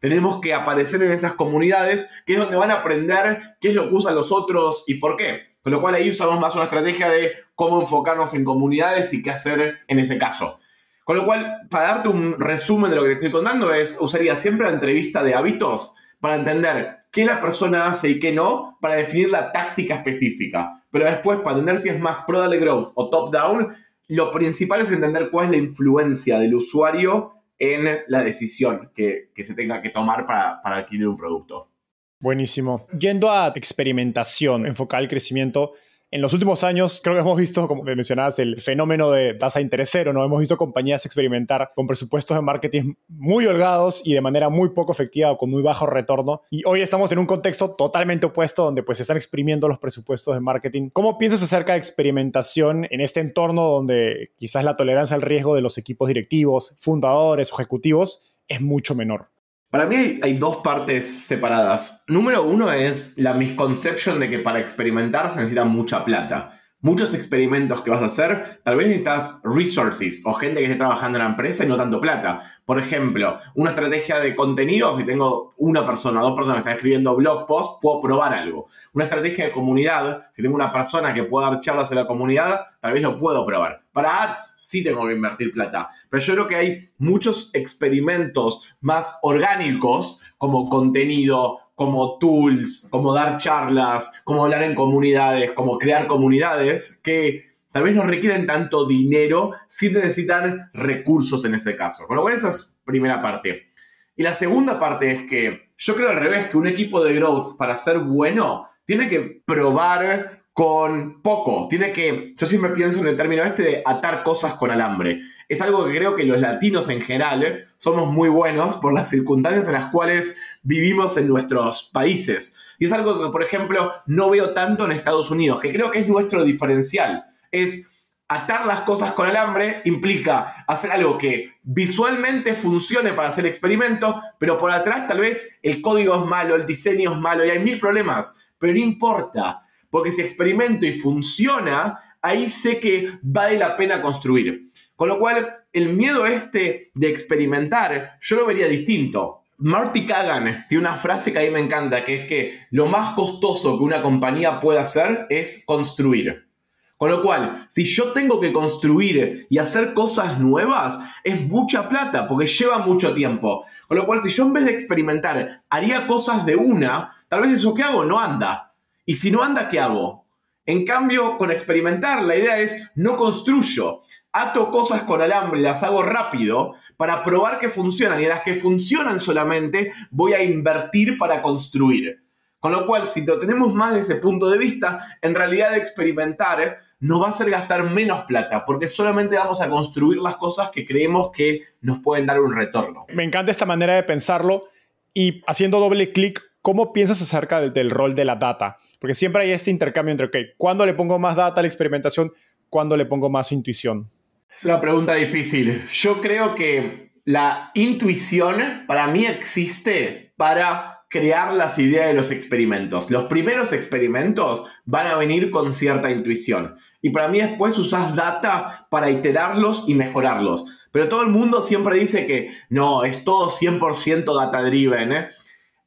[0.05, 3.89] tenemos que aparecer en estas comunidades, que es donde van a aprender qué es lo
[3.89, 5.55] que usan los otros y por qué.
[5.63, 9.31] Con lo cual ahí usamos más una estrategia de cómo enfocarnos en comunidades y qué
[9.31, 10.61] hacer en ese caso.
[11.05, 14.37] Con lo cual, para darte un resumen de lo que te estoy contando, es usaría
[14.37, 18.97] siempre la entrevista de hábitos para entender qué la persona hace y qué no, para
[18.97, 20.83] definir la táctica específica.
[20.91, 23.75] pero después para entender si es más product growth o top-down,
[24.09, 29.55] lo principal es entender cuál es la influencia del usuario en la decisión que, se
[29.55, 31.71] tenga que tomar para, para adquirir un producto.
[32.19, 32.87] Buenísimo.
[32.99, 35.75] Yendo a experimentación enfocada al crecimiento,
[36.15, 39.65] en los últimos años, creo que hemos visto, como mencionabas, el fenómeno de tasa de
[39.65, 40.25] interés cero, ¿no?
[40.25, 44.93] Hemos visto compañías experimentar con presupuestos de marketing muy holgados y de manera muy poco
[44.93, 46.43] efectiva o con muy bajo retorno.
[46.51, 50.35] Y hoy estamos en un contexto totalmente opuesto donde pues se están exprimiendo los presupuestos
[50.35, 50.91] de marketing.
[50.93, 55.63] ¿Cómo piensas acerca de experimentación en este entorno donde quizás la tolerancia al riesgo de
[55.63, 59.34] los equipos directivos, fundadores, ejecutivos es mucho menor?
[59.75, 62.05] Para mí hay, dos partes separadas.
[62.07, 66.54] Número uno es la misconception de que para experimentar se necesita mucha plata
[66.85, 71.17] muchos experimentos que vas a hacer, tal vez necesitas resources o gente que esté trabajando
[71.17, 72.59] en la empresa y no tanto plata.
[72.67, 77.17] Por ejemplo, una estrategia de contenido, si tengo una persona dos personas que están escribiendo
[77.17, 78.69] blog posts, puedo probar algo.
[78.93, 82.61] Una estrategia de comunidad, si tengo una persona que pueda dar charlas en la comunidad,
[82.83, 83.83] tal vez lo puedo probar.
[83.91, 89.19] Para ads sí tengo que invertir plata, pero yo creo que hay muchos experimentos más
[89.23, 97.01] orgánicos como contenido, como tools, como dar charlas, como hablar en comunidades, como crear comunidades
[97.03, 102.07] que tal vez no requieren tanto dinero, sí necesitan recursos en ese caso.
[102.07, 103.73] Con lo cual esa es primera parte.
[104.17, 107.57] Y la segunda parte es que yo creo al revés, que un equipo de growth
[107.57, 111.67] para ser bueno tiene que probar con poco.
[111.69, 115.21] Tiene que, yo siempre pienso en el término este de atar cosas con alambre.
[115.49, 119.67] Es algo que creo que los latinos en general somos muy buenos por las circunstancias
[119.67, 122.57] en las cuales vivimos en nuestros países.
[122.81, 126.01] Y es algo que, por ejemplo, no veo tanto en Estados Unidos, que creo que
[126.01, 127.25] es nuestro diferencial.
[127.53, 127.89] Es
[128.27, 134.59] atar las cosas con alambre implica hacer algo que visualmente funcione para hacer experimentos, pero
[134.59, 137.79] por atrás tal vez el código es malo, el diseño es malo y hay mil
[137.79, 139.61] problemas, pero no importa
[139.95, 144.73] porque si experimento y funciona, ahí sé que vale la pena construir.
[144.97, 149.44] Con lo cual, el miedo este de experimentar, yo lo vería distinto.
[149.67, 153.15] Marty Kagan tiene una frase que a mí me encanta, que es que lo más
[153.15, 156.51] costoso que una compañía puede hacer es construir.
[156.99, 162.29] Con lo cual, si yo tengo que construir y hacer cosas nuevas, es mucha plata,
[162.29, 163.65] porque lleva mucho tiempo.
[163.89, 167.53] Con lo cual, si yo en vez de experimentar haría cosas de una, tal vez
[167.53, 168.75] eso que hago no anda.
[169.07, 170.27] Y si no anda, ¿qué hago?
[170.67, 174.03] En cambio, con experimentar, la idea es no construyo,
[174.35, 179.21] ato cosas con alambre las hago rápido para probar que funcionan y las que funcionan
[179.21, 182.23] solamente voy a invertir para construir.
[182.59, 186.79] Con lo cual, si lo tenemos más de ese punto de vista, en realidad experimentar
[187.01, 190.87] nos va a hacer gastar menos plata, porque solamente vamos a construir las cosas que
[190.87, 193.07] creemos que nos pueden dar un retorno.
[193.13, 194.69] Me encanta esta manera de pensarlo
[195.13, 198.79] y haciendo doble clic ¿Cómo piensas acerca del, rol de la data?
[198.99, 202.33] Porque siempre hay este intercambio entre, ok, ¿cuándo le pongo más data a la experimentación?
[202.71, 204.11] ¿Cuándo le pongo más intuición?
[204.57, 205.85] Es una pregunta difícil.
[205.93, 213.11] Yo creo que la intuición para mí existe para crear las ideas de los experimentos.
[213.11, 216.77] Los primeros experimentos van a venir con cierta intuición.
[217.03, 220.67] Y para mí después usas data para iterarlos y mejorarlos.
[220.93, 225.13] Pero todo el mundo siempre dice que no, es todo 100% data driven.
[225.13, 225.29] ¿eh?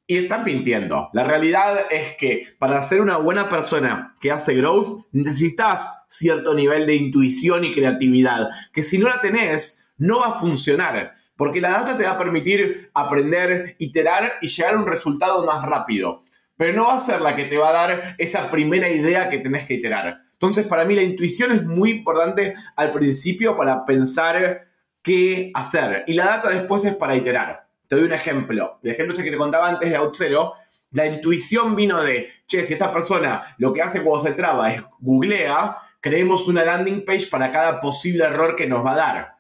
[0.10, 1.10] Y están mintiendo.
[1.12, 6.86] La realidad es que para ser una buena persona que hace growth, necesitas cierto nivel
[6.86, 11.16] de intuición y creatividad, que si no la tenés, no va a funcionar.
[11.36, 15.64] Porque la data te va a permitir aprender, iterar y llegar a un resultado más
[15.64, 16.24] rápido.
[16.56, 19.40] Pero no va a ser la que te va a dar esa primera idea que
[19.40, 20.22] tenés que iterar.
[20.32, 24.68] Entonces, para mí la intuición es muy importante al principio para pensar
[25.02, 26.06] qué hacer.
[26.08, 27.67] Y la data después es para iterar.
[27.88, 28.80] Te doy un ejemplo.
[28.84, 30.54] El ejemplo que te contaba antes de Outzero,
[30.92, 34.84] la intuición vino de, che, si esta persona lo que hace cuando se traba es
[35.00, 39.38] googlea, creemos una landing page para cada posible error que nos va a dar.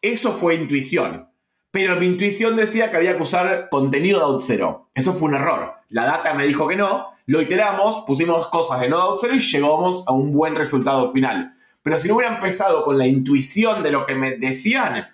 [0.00, 1.28] Eso fue intuición.
[1.70, 4.90] Pero mi intuición decía que había que usar contenido de Outzero.
[4.94, 5.74] Eso fue un error.
[5.88, 10.04] La data me dijo que no, lo iteramos, pusimos cosas de no Outzero y llegamos
[10.06, 11.54] a un buen resultado final.
[11.82, 15.08] Pero si no hubiera empezado con la intuición de lo que me decían,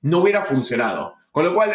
[0.00, 1.14] no hubiera funcionado.
[1.30, 1.72] Con lo cual,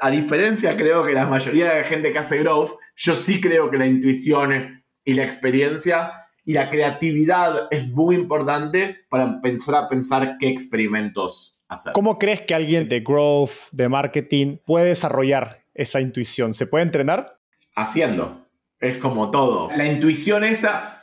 [0.00, 3.70] a, diferencia, creo que la mayoría de la gente que hace growth, yo sí creo
[3.70, 6.12] que la intuición y la experiencia
[6.44, 11.94] y la creatividad es muy importante para empezar a pensar qué experimentos hacer.
[11.94, 16.52] ¿Cómo crees que alguien de growth, de marketing, puede desarrollar esa intuición?
[16.52, 17.38] ¿Se puede entrenar?
[17.74, 18.46] Haciendo.
[18.78, 19.70] Es como todo.
[19.76, 21.01] La intuición esa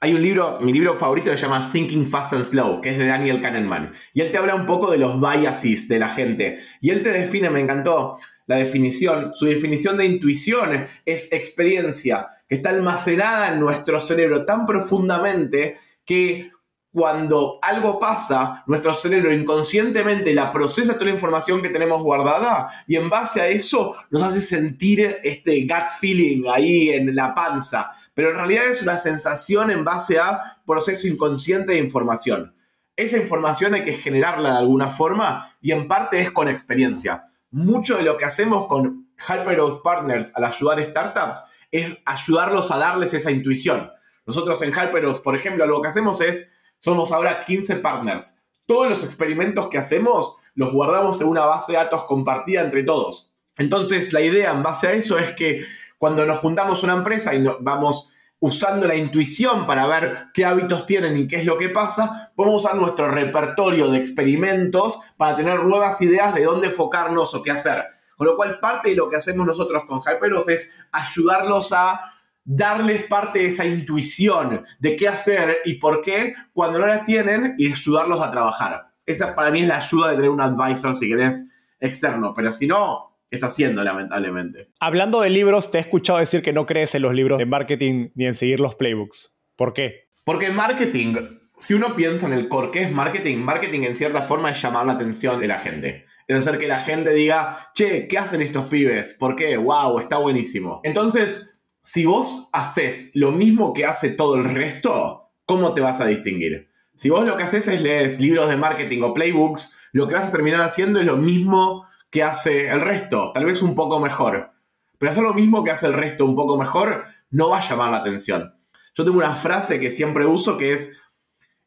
[0.00, 3.06] hay un libro, mi libro favorito se llama Thinking Fast and Slow, que es de
[3.06, 3.92] Daniel Kahneman.
[4.14, 6.60] Y él te habla un poco de los biases de la gente.
[6.80, 8.16] Y él te define, me encantó
[8.46, 14.66] la definición, su definición de intuición es experiencia que está almacenada en nuestro cerebro tan
[14.66, 16.50] profundamente que
[16.92, 22.96] cuando algo pasa, nuestro cerebro inconscientemente la procesa toda la información que tenemos guardada y
[22.96, 27.92] en base a eso nos hace sentir este gut feeling ahí en la panza.
[28.14, 32.54] Pero en realidad es una sensación en base a proceso inconsciente de información.
[32.96, 37.30] Esa información hay que generarla de alguna forma y en parte es con experiencia.
[37.50, 43.14] Mucho de lo que hacemos con Hypergrowth Partners al ayudar startups es ayudarlos a darles
[43.14, 43.90] esa intuición.
[44.26, 48.38] Nosotros en Hypergrowth, por ejemplo, lo que hacemos es somos ahora 15 partners.
[48.66, 53.34] Todos los experimentos que hacemos los guardamos en una base de datos compartida entre todos.
[53.56, 55.64] Entonces, la idea en base a eso es que
[56.00, 61.14] cuando nos juntamos una empresa y vamos usando la intuición para ver qué hábitos tienen
[61.14, 66.00] y qué es lo que pasa, podemos usar nuestro repertorio de experimentos para tener nuevas
[66.00, 67.84] ideas de dónde enfocarnos o qué hacer.
[68.16, 72.00] Con lo cual, parte de lo que hacemos nosotros con Hyperos es ayudarlos a
[72.44, 77.56] darles parte de esa intuición de qué hacer y por qué cuando no la tienen
[77.58, 78.90] y ayudarlos a trabajar.
[79.04, 82.32] Esa para mí es la ayuda de tener un advisor, si querés, externo.
[82.32, 84.70] Pero si no, es haciendo, lamentablemente.
[84.80, 88.08] Hablando de libros, te he escuchado decir que no crees en los libros de marketing
[88.14, 89.38] ni en seguir los playbooks.
[89.56, 90.08] ¿Por qué?
[90.24, 91.14] Porque marketing,
[91.58, 93.38] si uno piensa en el core, ¿qué es marketing?
[93.38, 96.06] Marketing en cierta forma es llamar la atención de la gente.
[96.26, 99.14] Es hacer que la gente diga, che, ¿qué hacen estos pibes?
[99.14, 99.56] ¿Por qué?
[99.56, 99.98] ¡Wow!
[99.98, 100.80] Está buenísimo.
[100.84, 106.06] Entonces, si vos haces lo mismo que hace todo el resto, ¿cómo te vas a
[106.06, 106.70] distinguir?
[106.94, 110.26] Si vos lo que haces es leer libros de marketing o playbooks, lo que vas
[110.26, 114.50] a terminar haciendo es lo mismo que hace el resto, tal vez un poco mejor.
[114.98, 117.90] Pero hacer lo mismo que hace el resto un poco mejor no va a llamar
[117.90, 118.54] la atención.
[118.94, 121.00] Yo tengo una frase que siempre uso que es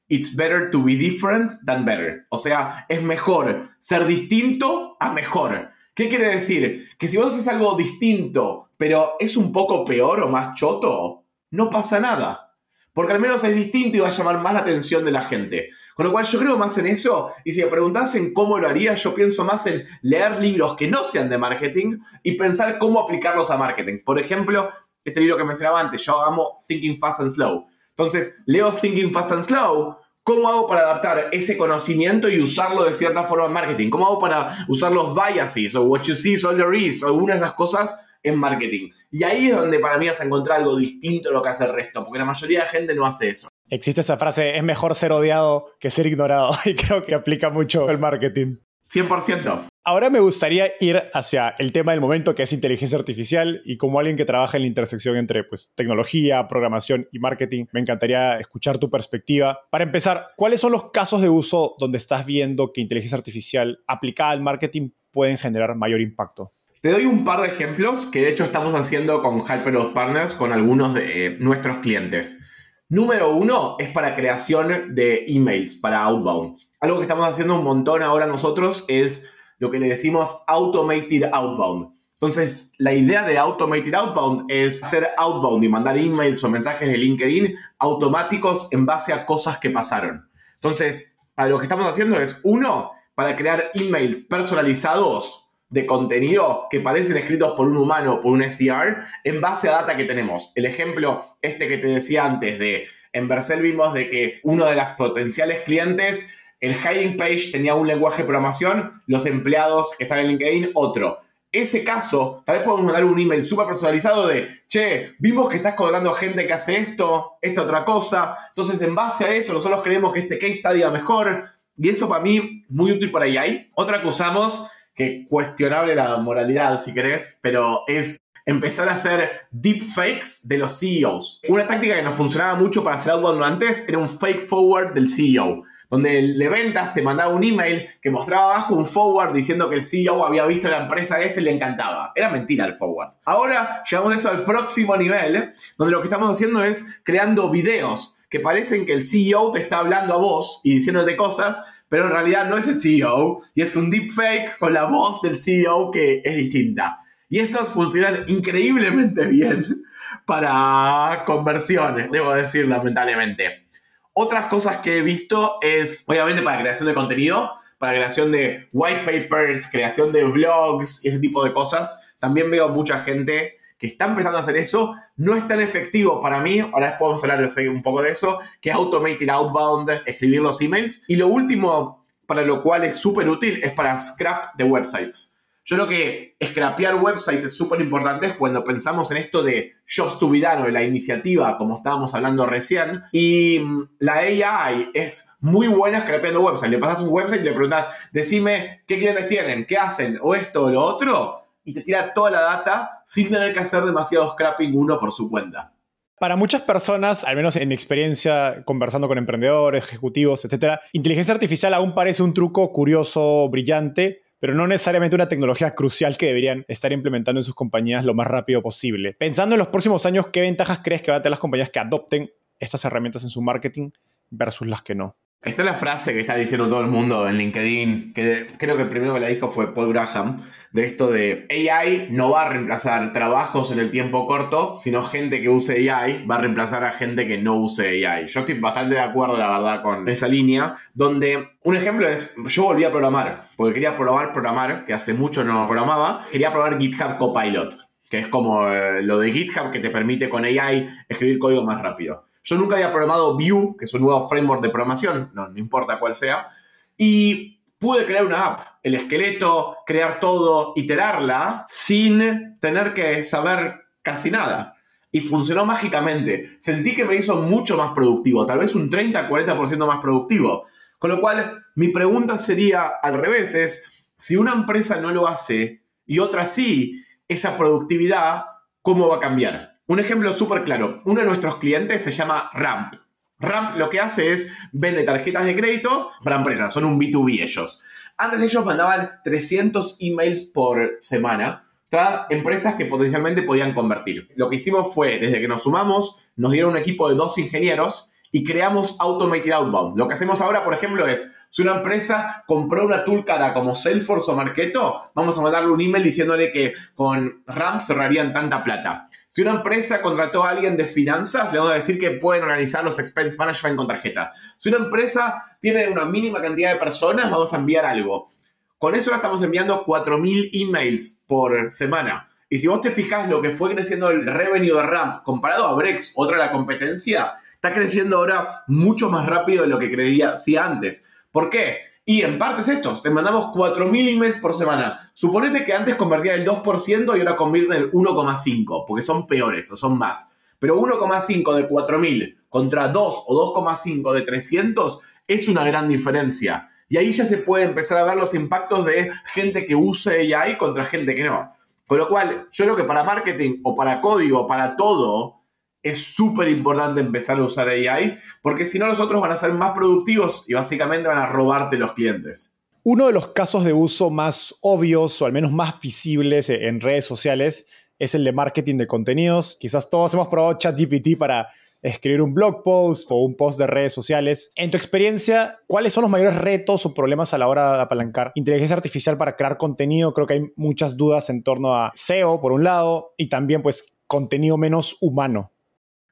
[0.09, 2.27] It's better to be different than better.
[2.29, 5.71] O sea, es mejor ser distinto a mejor.
[5.95, 6.89] ¿Qué quiere decir?
[6.99, 11.69] Que si vos haces algo distinto, pero es un poco peor o más choto, no
[11.69, 12.52] pasa nada.
[12.93, 15.69] Porque al menos es distinto y va a llamar más la atención de la gente.
[15.95, 17.33] Con lo cual yo creo más en eso.
[17.43, 21.07] Y si me preguntasen cómo lo haría, yo pienso más en leer libros que no
[21.07, 23.99] sean de marketing y pensar cómo aplicarlos a marketing.
[24.05, 24.69] Por ejemplo,
[25.03, 27.65] este libro que mencionaba antes, yo amo Thinking Fast and Slow.
[27.89, 32.95] Entonces, leo Thinking Fast and Slow ¿Cómo hago para adaptar ese conocimiento y usarlo de
[32.95, 33.89] cierta forma en marketing?
[33.89, 37.07] ¿Cómo hago para usar los biases o what you see is all there is o
[37.07, 38.89] algunas de esas cosas en marketing?
[39.11, 41.65] Y ahí es donde para mí vas a encontrar algo distinto a lo que hace
[41.65, 43.47] el resto, porque la mayoría de gente no hace eso.
[43.69, 47.89] Existe esa frase, es mejor ser odiado que ser ignorado, y creo que aplica mucho
[47.89, 48.57] el marketing.
[48.93, 49.67] 100%.
[49.85, 53.99] Ahora me gustaría ir hacia el tema del momento que es inteligencia artificial y como
[53.99, 58.77] alguien que trabaja en la intersección entre pues, tecnología, programación y marketing, me encantaría escuchar
[58.77, 59.61] tu perspectiva.
[59.71, 64.31] Para empezar, ¿cuáles son los casos de uso donde estás viendo que inteligencia artificial aplicada
[64.31, 66.53] al marketing pueden generar mayor impacto?
[66.83, 70.51] Te doy un par de ejemplos que de hecho estamos haciendo con Hypergrowth Partners con
[70.51, 72.45] algunos de eh, nuestros clientes.
[72.89, 76.59] Número uno es para creación de emails para outbound.
[76.81, 81.93] Algo que estamos haciendo un montón ahora nosotros es lo que le decimos automated outbound.
[82.15, 86.97] Entonces, la idea de automated outbound es hacer outbound y mandar emails o mensajes de
[86.97, 90.29] LinkedIn automáticos en base a cosas que pasaron.
[90.55, 95.42] Entonces, para lo que estamos haciendo es, uno, para crear emails personalizados
[95.73, 99.97] de contenido que parecen escritos por un humano por un SDR en base a data
[99.97, 100.51] que tenemos.
[100.53, 104.75] El ejemplo este que te decía antes de, en Vercel vimos de que uno de
[104.75, 110.19] los potenciales clientes el hiring page tenía un lenguaje de programación, los empleados que están
[110.19, 111.21] en LinkedIn otro.
[111.51, 115.73] Ese caso, tal vez podemos mandar un email súper personalizado de, che, vimos que estás
[115.73, 118.37] cobrando gente que hace esto, esta otra cosa.
[118.49, 121.49] Entonces, en base a eso, nosotros creemos que este case está mejor.
[121.75, 123.69] Y eso para mí, muy útil para ahí.
[123.75, 130.47] Otra que usamos, que cuestionable la moralidad, si querés, pero es empezar a hacer deepfakes
[130.47, 131.41] de los CEOs.
[131.47, 135.09] Una táctica que nos funcionaba mucho para hacer outbound antes era un fake forward del
[135.09, 139.69] CEO donde el de ventas te mandaba un email que mostraba abajo un forward diciendo
[139.69, 142.11] que el CEO había visto la empresa ese y le encantaba.
[142.15, 143.11] Era mentira el forward.
[143.25, 148.39] Ahora llevamos eso al próximo nivel, donde lo que estamos haciendo es creando videos que
[148.39, 152.49] parecen que el CEO te está hablando a vos y diciéndote cosas, pero en realidad
[152.49, 156.35] no es el CEO y es un deepfake con la voz del CEO que es
[156.37, 157.03] distinta.
[157.29, 159.83] Y estos funcionan increíblemente bien
[160.25, 163.67] para conversiones, debo decir, lamentablemente.
[164.11, 169.01] Otras cosas que he visto es, obviamente, para creación de contenido, para creación de white
[169.05, 172.11] papers, creación de blogs y ese tipo de cosas.
[172.17, 174.95] También veo mucha gente que está empezando a hacer eso.
[175.17, 179.27] No es tan efectivo para mí, ahora podemos hablar un poco de eso, que Automated
[179.27, 181.03] Outbound, escribir los emails.
[181.09, 185.37] Y lo último, para lo cual es súper útil, es para scrap de websites.
[185.65, 190.29] Yo creo que scrapear websites es súper importante cuando pensamos en esto de Jobs to
[190.29, 193.03] be done o de la iniciativa, como estábamos hablando recién.
[193.11, 196.71] Y mm, la AI es muy buena scrapeando websites.
[196.71, 200.63] Le pasas un website y le preguntas, decime qué clientes tienen, qué hacen, o esto
[200.63, 204.75] o lo otro, y te tira toda la data sin tener que hacer demasiado scrapping
[204.75, 205.73] uno por su cuenta.
[206.19, 211.73] Para muchas personas, al menos en mi experiencia conversando con emprendedores, ejecutivos, etc., inteligencia artificial
[211.73, 216.91] aún parece un truco curioso, brillante, pero no necesariamente una tecnología crucial que deberían estar
[216.91, 219.13] implementando en sus compañías lo más rápido posible.
[219.13, 221.79] Pensando en los próximos años, ¿qué ventajas crees que van a tener las compañías que
[221.79, 223.91] adopten estas herramientas en su marketing
[224.29, 225.17] versus las que no?
[225.43, 228.83] Esta es la frase que está diciendo todo el mundo en LinkedIn, que creo que
[228.83, 230.41] el primero que la dijo fue Paul Graham,
[230.71, 235.41] de esto de AI no va a reemplazar trabajos en el tiempo corto, sino gente
[235.41, 238.25] que use AI va a reemplazar a gente que no use AI.
[238.27, 242.63] Yo estoy bastante de acuerdo, la verdad, con esa línea, donde un ejemplo es, yo
[242.63, 247.17] volví a programar, porque quería probar programar, que hace mucho no programaba, quería probar GitHub
[247.17, 247.73] Copilot,
[248.09, 251.81] que es como eh, lo de GitHub que te permite con AI escribir código más
[251.81, 252.29] rápido.
[252.43, 256.15] Yo nunca había programado Vue, que es un nuevo framework de programación, no, importa cuál
[256.15, 256.49] sea,
[256.97, 264.29] y pude crear una app, el esqueleto, crear todo, iterarla, sin tener que saber casi
[264.29, 264.75] nada.
[265.11, 266.57] Y funcionó mágicamente.
[266.59, 270.65] Sentí que me hizo mucho más productivo, tal vez un 30-40% más productivo.
[270.97, 275.83] Con lo cual, mi pregunta sería al revés, es, si una empresa no lo hace
[276.05, 278.45] y otra sí, esa productividad,
[278.81, 279.72] ¿cómo va a cambiar?
[279.93, 281.03] Un ejemplo súper claro.
[281.05, 282.95] Uno de nuestros clientes se llama Ramp.
[283.37, 287.83] Ramp lo que hace es vende tarjetas de crédito para empresas, son un B2B ellos.
[288.17, 294.29] Antes ellos mandaban 300 emails por semana para empresas que potencialmente podían convertir.
[294.35, 298.12] Lo que hicimos fue, desde que nos sumamos, nos dieron un equipo de dos ingenieros
[298.35, 299.95] y creamos Automated Outbound.
[299.95, 303.75] Lo que hacemos ahora, por ejemplo, es, si una empresa compró una tool cara como
[303.75, 309.07] Salesforce o Marketo, vamos a mandarle un email diciéndole que con Ramp cerrarían tanta plata.
[309.27, 312.83] Si una empresa contrató a alguien de finanzas, le vamos a decir que pueden organizar
[312.83, 314.31] los expense management con tarjeta.
[314.57, 318.33] Si una empresa tiene una mínima cantidad de personas, vamos a enviar algo.
[318.79, 322.29] Con eso estamos enviando 4.000 emails por semana.
[322.49, 325.75] Y si vos te fijas lo que fue creciendo el revenue de Ramp comparado a
[325.75, 330.35] Brex, otra de la competencia, está creciendo ahora mucho más rápido de lo que creía
[330.35, 331.09] si antes.
[331.31, 331.77] ¿Por qué?
[332.03, 335.09] Y en parte es esto, te mandamos 4.000 emails por semana.
[335.13, 339.77] Suponete que antes convertía el 2% y ahora convierte el 1,5%, porque son peores o
[339.77, 340.29] son más.
[340.59, 346.69] Pero 1,5 de 4.000 contra 2 o 2,5 de 300 es una gran diferencia.
[346.89, 350.57] Y ahí ya se puede empezar a ver los impactos de gente que use AI
[350.57, 351.53] contra gente que no.
[351.87, 355.42] Con lo cual, yo creo que para marketing o para código, para todo,
[355.83, 359.51] es súper importante empezar a usar AI, porque si no los otros van a ser
[359.51, 362.57] más productivos y básicamente van a robarte los clientes.
[362.83, 367.05] Uno de los casos de uso más obvios o al menos más visibles en redes
[367.05, 367.67] sociales
[367.99, 369.57] es el de marketing de contenidos.
[369.59, 371.47] Quizás todos hemos probado ChatGPT para
[371.81, 374.51] escribir un blog post o un post de redes sociales.
[374.55, 378.31] En tu experiencia, ¿cuáles son los mayores retos o problemas a la hora de apalancar
[378.35, 380.13] inteligencia artificial para crear contenido?
[380.13, 383.97] Creo que hay muchas dudas en torno a SEO, por un lado, y también pues
[384.07, 385.52] contenido menos humano.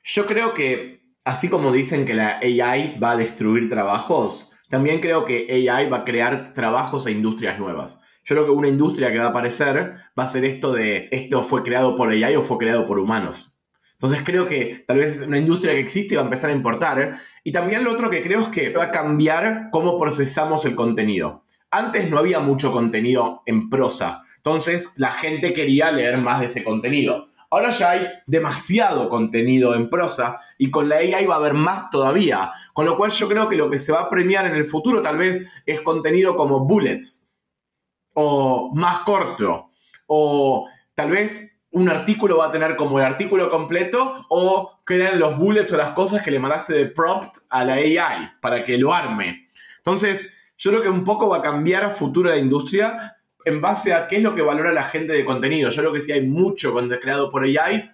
[0.04, 5.26] Yo creo que, así como dicen que la AI va a destruir trabajos, también creo
[5.26, 8.02] que AI va a crear trabajos e industrias nuevas.
[8.24, 11.44] Yo creo que una industria que va a aparecer va a ser esto de esto
[11.44, 13.56] fue creado por AI o fue creado por humanos.
[13.94, 16.54] Entonces creo que tal vez es una industria que existe y va a empezar a
[16.54, 17.20] importar.
[17.44, 21.46] Y también lo otro que creo es que va a cambiar cómo procesamos el contenido.
[21.70, 24.24] Antes no había mucho contenido en prosa.
[24.38, 27.31] Entonces la gente quería leer más de ese contenido.
[27.54, 31.92] Ahora ya hay demasiado contenido en prosa y con la AI va a haber más
[31.92, 32.54] todavía.
[32.74, 35.02] Con lo cual yo creo que lo que se va a premiar en el futuro
[35.02, 37.30] tal vez es contenido como bullets
[38.14, 39.70] o más corto
[40.08, 45.38] o tal vez un artículo va a tener como el artículo completo o crean los
[45.38, 48.94] bullets o las cosas que le mandaste de prompt a la AI para que lo
[48.94, 49.50] arme.
[49.78, 53.94] Entonces, yo creo que un poco va a cambiar a futuro la industria en base
[53.94, 55.70] a qué es lo que valora la gente de contenido.
[55.70, 57.92] Yo creo que si hay mucho contenido creado por AI,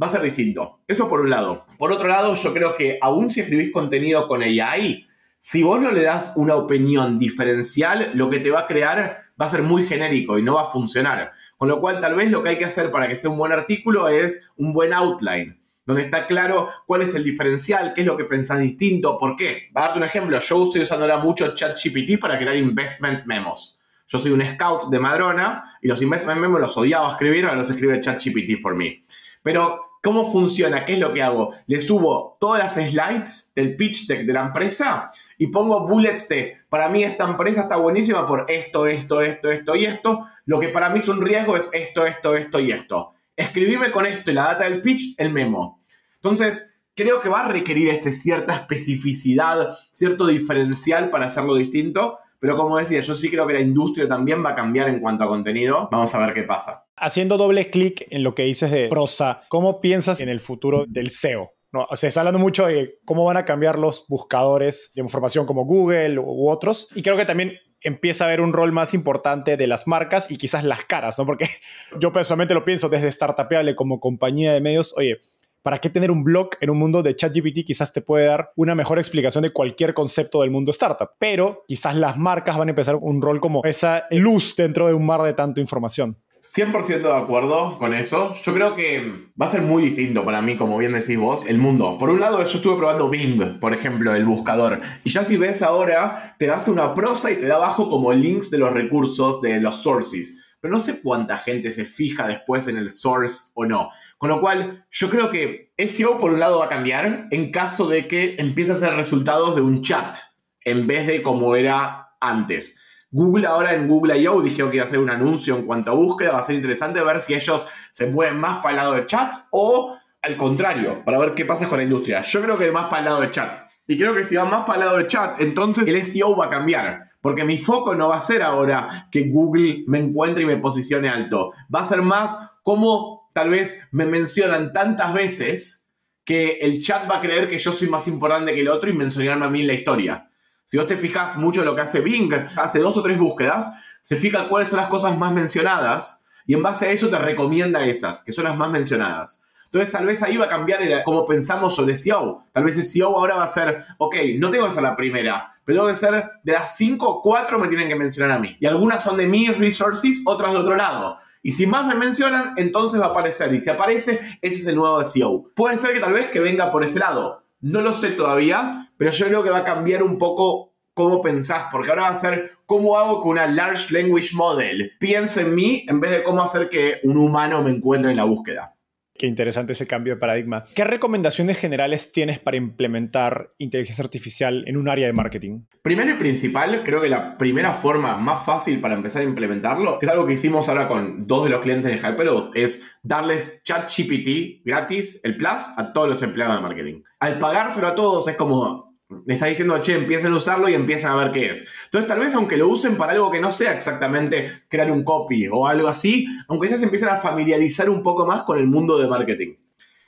[0.00, 0.80] va a ser distinto.
[0.86, 1.66] Eso por un lado.
[1.78, 5.06] Por otro lado, yo creo que aún si escribís contenido con AI,
[5.38, 9.46] si vos no le das una opinión diferencial, lo que te va a crear va
[9.46, 11.32] a ser muy genérico y no va a funcionar.
[11.56, 13.52] Con lo cual, tal vez lo que hay que hacer para que sea un buen
[13.52, 18.16] artículo es un buen outline, donde está claro cuál es el diferencial, qué es lo
[18.16, 19.70] que pensás distinto, por qué.
[19.76, 20.38] Va a darte un ejemplo.
[20.38, 23.81] Yo estoy usando ahora mucho ChatGPT para crear investment memos.
[24.12, 27.70] Yo soy un scout de Madrona y los investment memos los odiaba escribir, ahora los
[27.70, 29.06] escribe ChatGPT for me.
[29.42, 30.84] Pero, ¿cómo funciona?
[30.84, 31.54] ¿Qué es lo que hago?
[31.66, 36.58] Le subo todas las slides del pitch deck de la empresa y pongo bullets de,
[36.68, 40.26] para mí esta empresa está buenísima por esto, esto, esto, esto y esto.
[40.44, 43.14] lo que para mí es un riesgo es esto, esto, esto y esto.
[43.34, 45.82] Escribime con esto y la data del pitch, el memo.
[46.16, 52.18] Entonces, creo que va a requerir este, cierta especificidad, cierto diferencial para hacerlo distinto.
[52.42, 55.22] Pero como decía, yo sí creo que la industria también va a cambiar en cuanto
[55.22, 55.88] a contenido.
[55.92, 56.86] Vamos a ver qué pasa.
[56.96, 61.10] Haciendo doble clic en lo que dices de prosa, ¿cómo piensas en el futuro del
[61.10, 61.52] SEO?
[61.94, 66.18] Sea, está hablando mucho de cómo van a cambiar los buscadores de información como Google
[66.18, 66.88] u otros.
[66.96, 70.36] Y creo que también empieza a haber un rol más importante de las marcas y
[70.36, 71.26] quizás las caras, ¿no?
[71.26, 71.46] Porque
[72.00, 75.20] yo personalmente lo pienso desde Startupeable como compañía de medios, oye,
[75.62, 77.64] ¿para qué tener un blog en un mundo de ChatGPT?
[77.64, 81.96] Quizás te puede dar una mejor explicación de cualquier concepto del mundo startup, pero quizás
[81.96, 85.32] las marcas van a empezar un rol como esa luz dentro de un mar de
[85.32, 86.18] tanta información.
[86.54, 88.34] 100% de acuerdo con eso.
[88.42, 91.56] Yo creo que va a ser muy distinto para mí, como bien decís vos, el
[91.56, 91.96] mundo.
[91.98, 94.82] Por un lado, yo estuve probando Bing, por ejemplo, el buscador.
[95.02, 98.50] Y ya si ves ahora, te hace una prosa y te da abajo como links
[98.50, 100.42] de los recursos de los sources.
[100.60, 103.88] Pero no sé cuánta gente se fija después en el source o no.
[104.22, 107.88] Con lo cual, yo creo que SEO por un lado va a cambiar en caso
[107.88, 110.16] de que empiece a ser resultados de un chat
[110.64, 112.80] en vez de como era antes.
[113.10, 114.40] Google ahora en Google I.O.
[114.40, 116.34] dijeron que iba a hacer un anuncio en cuanto a búsqueda.
[116.34, 119.48] Va a ser interesante ver si ellos se mueven más para el lado de chats
[119.50, 122.22] o al contrario, para ver qué pasa con la industria.
[122.22, 123.72] Yo creo que más para el lado de chat.
[123.88, 126.46] Y creo que si va más para el lado de chat, entonces el SEO va
[126.46, 127.10] a cambiar.
[127.20, 131.08] Porque mi foco no va a ser ahora que Google me encuentre y me posicione
[131.08, 131.52] alto.
[131.74, 135.90] Va a ser más como tal vez me mencionan tantas veces
[136.24, 138.92] que el chat va a creer que yo soy más importante que el otro y
[138.92, 140.30] mencionarme a mí en la historia.
[140.64, 144.16] Si vos te fijas mucho lo que hace Bing, hace dos o tres búsquedas, se
[144.16, 148.22] fija cuáles son las cosas más mencionadas y en base a eso te recomienda esas,
[148.22, 149.44] que son las más mencionadas.
[149.66, 152.44] Entonces tal vez ahí va a cambiar cómo pensamos sobre SEO.
[152.52, 155.54] Tal vez el SEO ahora va a ser, ok, no tengo que ser la primera,
[155.64, 158.56] pero tengo que ser de las cinco, cuatro me tienen que mencionar a mí.
[158.60, 161.18] Y algunas son de mis resources, otras de otro lado.
[161.42, 163.52] Y si más me mencionan, entonces va a aparecer.
[163.52, 165.50] Y si aparece, ese es el nuevo SEO.
[165.54, 167.44] Puede ser que tal vez que venga por ese lado.
[167.60, 171.64] No lo sé todavía, pero yo creo que va a cambiar un poco cómo pensás,
[171.72, 175.84] porque ahora va a ser cómo hago que una Large Language Model piense en mí
[175.88, 178.76] en vez de cómo hacer que un humano me encuentre en la búsqueda.
[179.22, 180.64] Qué interesante ese cambio de paradigma.
[180.74, 185.60] ¿Qué recomendaciones generales tienes para implementar inteligencia artificial en un área de marketing?
[185.80, 190.06] Primero y principal, creo que la primera forma más fácil para empezar a implementarlo, que
[190.06, 194.64] es algo que hicimos ahora con dos de los clientes de Hyperload, es darles ChatGPT
[194.64, 197.02] gratis, el Plus, a todos los empleados de marketing.
[197.20, 198.91] Al pagárselo a todos es como
[199.26, 201.68] le está diciendo, che, empiecen a usarlo y empiezan a ver qué es.
[201.86, 205.48] Entonces, tal vez aunque lo usen para algo que no sea exactamente crear un copy
[205.50, 208.98] o algo así, aunque ya se empiecen a familiarizar un poco más con el mundo
[208.98, 209.54] de marketing.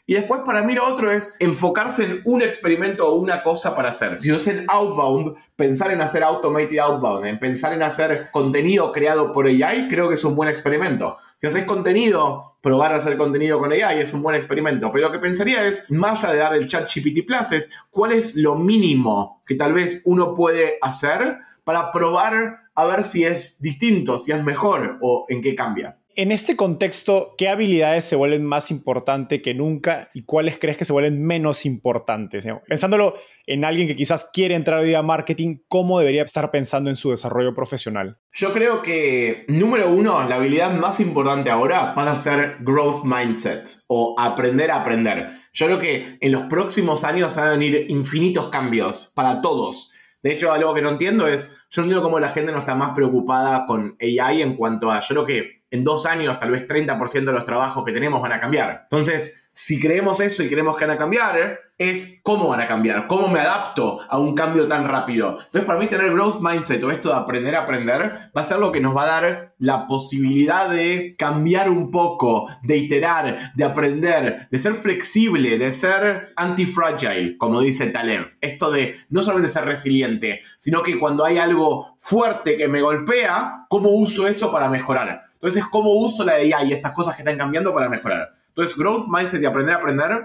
[0.07, 3.89] Y después para mí lo otro es enfocarse en un experimento o una cosa para
[3.89, 4.19] hacer.
[4.21, 8.93] Si no es en outbound, pensar en hacer automated outbound, en pensar en hacer contenido
[8.93, 11.17] creado por AI, creo que es un buen experimento.
[11.39, 14.91] Si haces contenido, probar a hacer contenido con AI es un buen experimento.
[14.93, 18.13] Pero lo que pensaría es, más allá de dar el chat GPT Plus, es cuál
[18.13, 23.61] es lo mínimo que tal vez uno puede hacer para probar a ver si es
[23.63, 25.97] distinto, si es mejor o en qué cambia.
[26.17, 30.85] En este contexto, ¿qué habilidades se vuelven más importantes que nunca y cuáles crees que
[30.85, 32.45] se vuelven menos importantes?
[32.69, 33.15] Pensándolo
[33.47, 37.11] en alguien que quizás quiere entrar hoy a marketing, ¿cómo debería estar pensando en su
[37.11, 38.19] desarrollo profesional?
[38.33, 43.67] Yo creo que, número uno, la habilidad más importante ahora va a ser growth mindset
[43.89, 45.31] o aprender a aprender.
[45.53, 49.91] Yo creo que en los próximos años van a venir infinitos cambios para todos.
[50.23, 52.77] De hecho, algo que no entiendo es, yo no entiendo cómo la gente no está
[52.77, 56.69] más preocupada con AI en cuanto a, yo creo que en dos años tal vez
[56.69, 58.83] 30% de los trabajos que tenemos van a cambiar.
[58.85, 63.09] Entonces, si creemos eso y creemos que van a cambiar, es cómo van a cambiar,
[63.09, 65.31] cómo me adapto a un cambio tan rápido.
[65.31, 68.59] Entonces, para mí tener growth mindset o esto de aprender a aprender va a ser
[68.59, 73.65] lo que nos va a dar la posibilidad de cambiar un poco, de iterar, de
[73.65, 78.29] aprender, de ser flexible, de ser anti-fragile, como dice Taleb.
[78.41, 83.67] Esto de no solamente ser resiliente, sino que cuando hay algo fuerte que me golpea,
[83.69, 85.24] ¿cómo uso eso para mejorar?
[85.45, 88.33] Entonces, ¿cómo uso la AI y estas cosas que están cambiando para mejorar?
[88.49, 90.23] Entonces, growth mindset y aprender a aprender,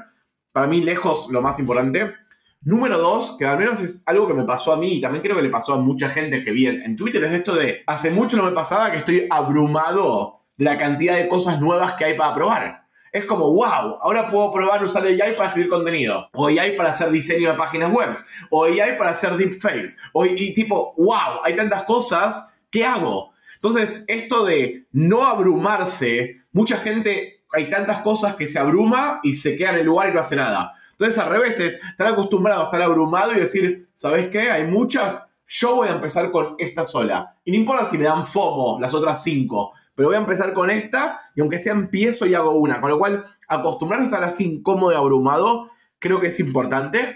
[0.54, 2.14] para mí lejos lo más importante.
[2.62, 5.36] Número dos, que al menos es algo que me pasó a mí y también creo
[5.36, 8.38] que le pasó a mucha gente que vi en, Twitter, es esto de, hace mucho
[8.38, 12.34] no me pasaba que estoy abrumado de la cantidad de cosas nuevas que hay para
[12.34, 12.84] probar.
[13.12, 17.12] Es como, wow, ahora puedo probar usar AI para escribir contenido, o AI para hacer
[17.12, 18.16] diseño de páginas web,
[18.52, 23.34] o AI para hacer deepfakes, o y tipo, wow, hay tantas cosas, ¿qué hago?
[23.62, 29.58] Entonces, esto de no abrumarse, mucha gente, hay tantas cosas que se abruma y se
[29.58, 30.74] queda en el lugar y no hace nada.
[30.92, 34.50] Entonces, al revés, es estar acostumbrado a estar abrumado y decir, ¿sabes qué?
[34.52, 37.36] Hay muchas, yo voy a empezar con esta sola.
[37.44, 40.70] Y no importa si me dan FOMO las otras cinco, pero voy a empezar con
[40.70, 42.80] esta y aunque sea empiezo y hago una.
[42.80, 47.16] Con lo cual, acostumbrarse a estar así incómodo y abrumado, creo que es importante.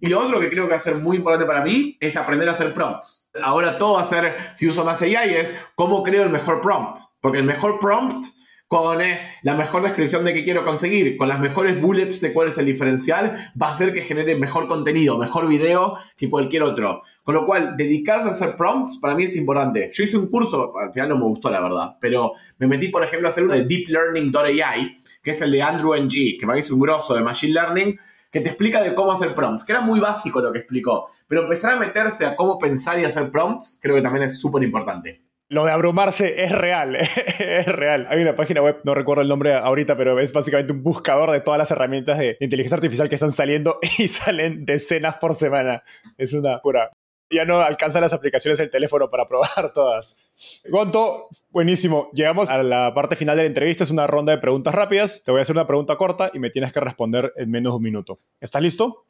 [0.00, 2.48] Y lo otro que creo que va a ser muy importante para mí es aprender
[2.48, 3.32] a hacer prompts.
[3.42, 7.00] Ahora todo va a ser, si uso más AI, es cómo creo el mejor prompt.
[7.20, 8.24] Porque el mejor prompt
[8.68, 12.48] con eh, la mejor descripción de qué quiero conseguir, con las mejores bullets de cuál
[12.48, 17.02] es el diferencial, va a hacer que genere mejor contenido, mejor video que cualquier otro.
[17.24, 19.90] Con lo cual, dedicarse a hacer prompts para mí es importante.
[19.94, 23.02] Yo hice un curso, al final no me gustó la verdad, pero me metí, por
[23.02, 26.58] ejemplo, a hacer uno de Deep Learning.ai, que es el de Andrew Ng, que me
[26.58, 27.98] es un grosso de Machine Learning,
[28.30, 31.42] que te explica de cómo hacer prompts, que era muy básico lo que explicó, pero
[31.42, 35.22] empezar a meterse a cómo pensar y hacer prompts creo que también es súper importante.
[35.50, 36.94] Lo de abrumarse es real,
[37.38, 38.06] es real.
[38.10, 41.40] Hay una página web, no recuerdo el nombre ahorita, pero es básicamente un buscador de
[41.40, 45.82] todas las herramientas de inteligencia artificial que están saliendo y salen decenas por semana.
[46.18, 46.90] Es una pura.
[47.30, 50.62] Ya no alcanzan las aplicaciones del teléfono para probar todas.
[50.68, 52.10] Gonto, buenísimo.
[52.12, 53.84] Llegamos a la parte final de la entrevista.
[53.84, 55.22] Es una ronda de preguntas rápidas.
[55.24, 57.76] Te voy a hacer una pregunta corta y me tienes que responder en menos de
[57.76, 58.20] un minuto.
[58.40, 59.04] ¿Estás listo?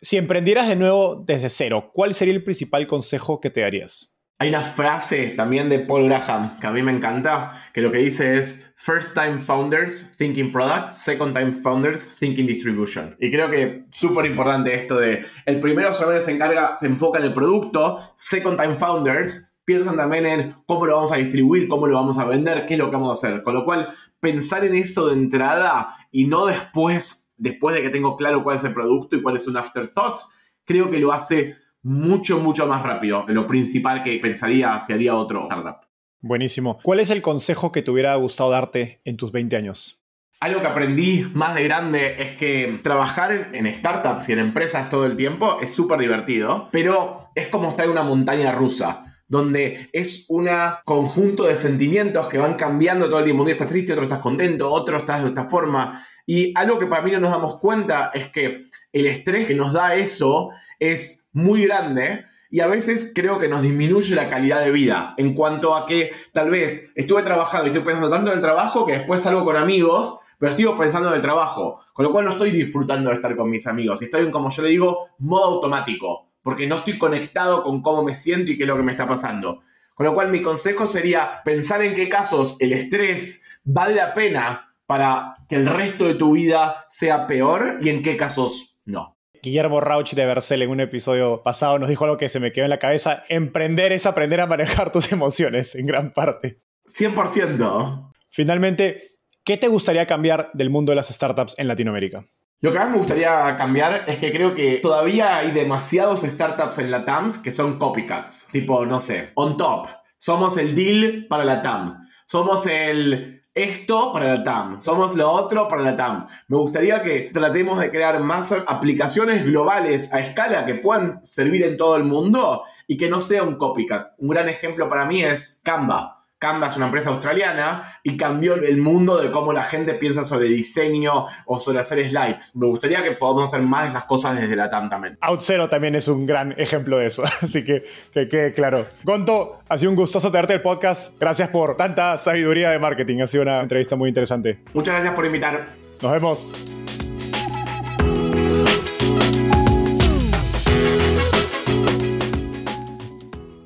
[0.00, 4.17] Si emprendieras de nuevo desde cero, ¿cuál sería el principal consejo que te darías?
[4.40, 7.98] Hay una frase también de Paul Graham que a mí me encanta, que lo que
[7.98, 13.16] dice es First time founders thinking product, second time founders thinking distribution.
[13.18, 17.24] Y creo que súper importante esto de el primero solamente se encarga, se enfoca en
[17.24, 21.94] el producto, second time founders piensan también en cómo lo vamos a distribuir, cómo lo
[21.94, 23.42] vamos a vender, qué es lo que vamos a hacer.
[23.42, 28.16] Con lo cual, pensar en eso de entrada y no después, después de que tengo
[28.16, 30.20] claro cuál es el producto y cuál es un afterthought,
[30.64, 31.56] creo que lo hace
[31.88, 35.86] mucho, mucho más rápido de lo principal que pensaría si haría otro startup.
[36.20, 36.78] Buenísimo.
[36.82, 40.02] ¿Cuál es el consejo que te hubiera gustado darte en tus 20 años?
[40.40, 45.06] Algo que aprendí más de grande es que trabajar en startups y en empresas todo
[45.06, 50.26] el tiempo es súper divertido, pero es como estar en una montaña rusa donde es
[50.28, 50.48] un
[50.84, 53.42] conjunto de sentimientos que van cambiando todo el tiempo.
[53.42, 56.06] Un día estás triste, otro estás contento, otro estás de esta forma.
[56.26, 59.72] Y algo que para mí no nos damos cuenta es que el estrés que nos
[59.72, 64.70] da eso es muy grande y a veces creo que nos disminuye la calidad de
[64.70, 68.42] vida en cuanto a que tal vez estuve trabajando y estoy pensando tanto en el
[68.42, 72.24] trabajo que después salgo con amigos, pero sigo pensando en el trabajo, con lo cual
[72.24, 75.56] no estoy disfrutando de estar con mis amigos, estoy en, como yo le digo, modo
[75.56, 78.92] automático, porque no estoy conectado con cómo me siento y qué es lo que me
[78.92, 79.62] está pasando.
[79.94, 84.74] Con lo cual mi consejo sería pensar en qué casos el estrés vale la pena
[84.86, 89.17] para que el resto de tu vida sea peor y en qué casos no.
[89.42, 92.64] Guillermo Rauch de Bercel en un episodio pasado nos dijo algo que se me quedó
[92.64, 93.24] en la cabeza.
[93.28, 96.60] Emprender es aprender a manejar tus emociones, en gran parte.
[96.86, 98.12] 100%.
[98.30, 102.24] Finalmente, ¿qué te gustaría cambiar del mundo de las startups en Latinoamérica?
[102.60, 106.90] Lo que más me gustaría cambiar es que creo que todavía hay demasiados startups en
[106.90, 108.48] la TAMS que son copycats.
[108.50, 109.88] Tipo, no sé, on top.
[110.18, 112.08] Somos el deal para la TAM.
[112.26, 116.28] Somos el esto para la TAM, somos lo otro para la TAM.
[116.46, 121.76] Me gustaría que tratemos de crear más aplicaciones globales a escala que puedan servir en
[121.76, 124.12] todo el mundo y que no sea un copycat.
[124.18, 126.17] Un gran ejemplo para mí es Canva.
[126.38, 130.48] Canva es una empresa australiana y cambió el mundo de cómo la gente piensa sobre
[130.48, 132.54] diseño o sobre hacer slides.
[132.56, 135.18] Me gustaría que podamos hacer más de esas cosas desde la TAM también.
[135.20, 138.86] OutZero también es un gran ejemplo de eso, así que que quede claro.
[139.04, 141.18] Gonto, ha sido un gustoso tenerte el podcast.
[141.18, 143.20] Gracias por tanta sabiduría de marketing.
[143.20, 144.60] Ha sido una entrevista muy interesante.
[144.74, 145.68] Muchas gracias por invitar.
[146.00, 146.77] Nos vemos.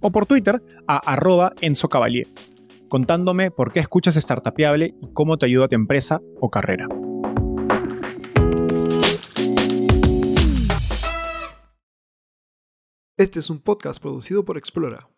[0.00, 2.28] o por Twitter a arroba Enzo Cavalier,
[2.88, 6.86] contándome por qué escuchas Startupiable y cómo te ayuda a tu empresa o carrera.
[13.16, 15.08] Este es un podcast producido por Explora.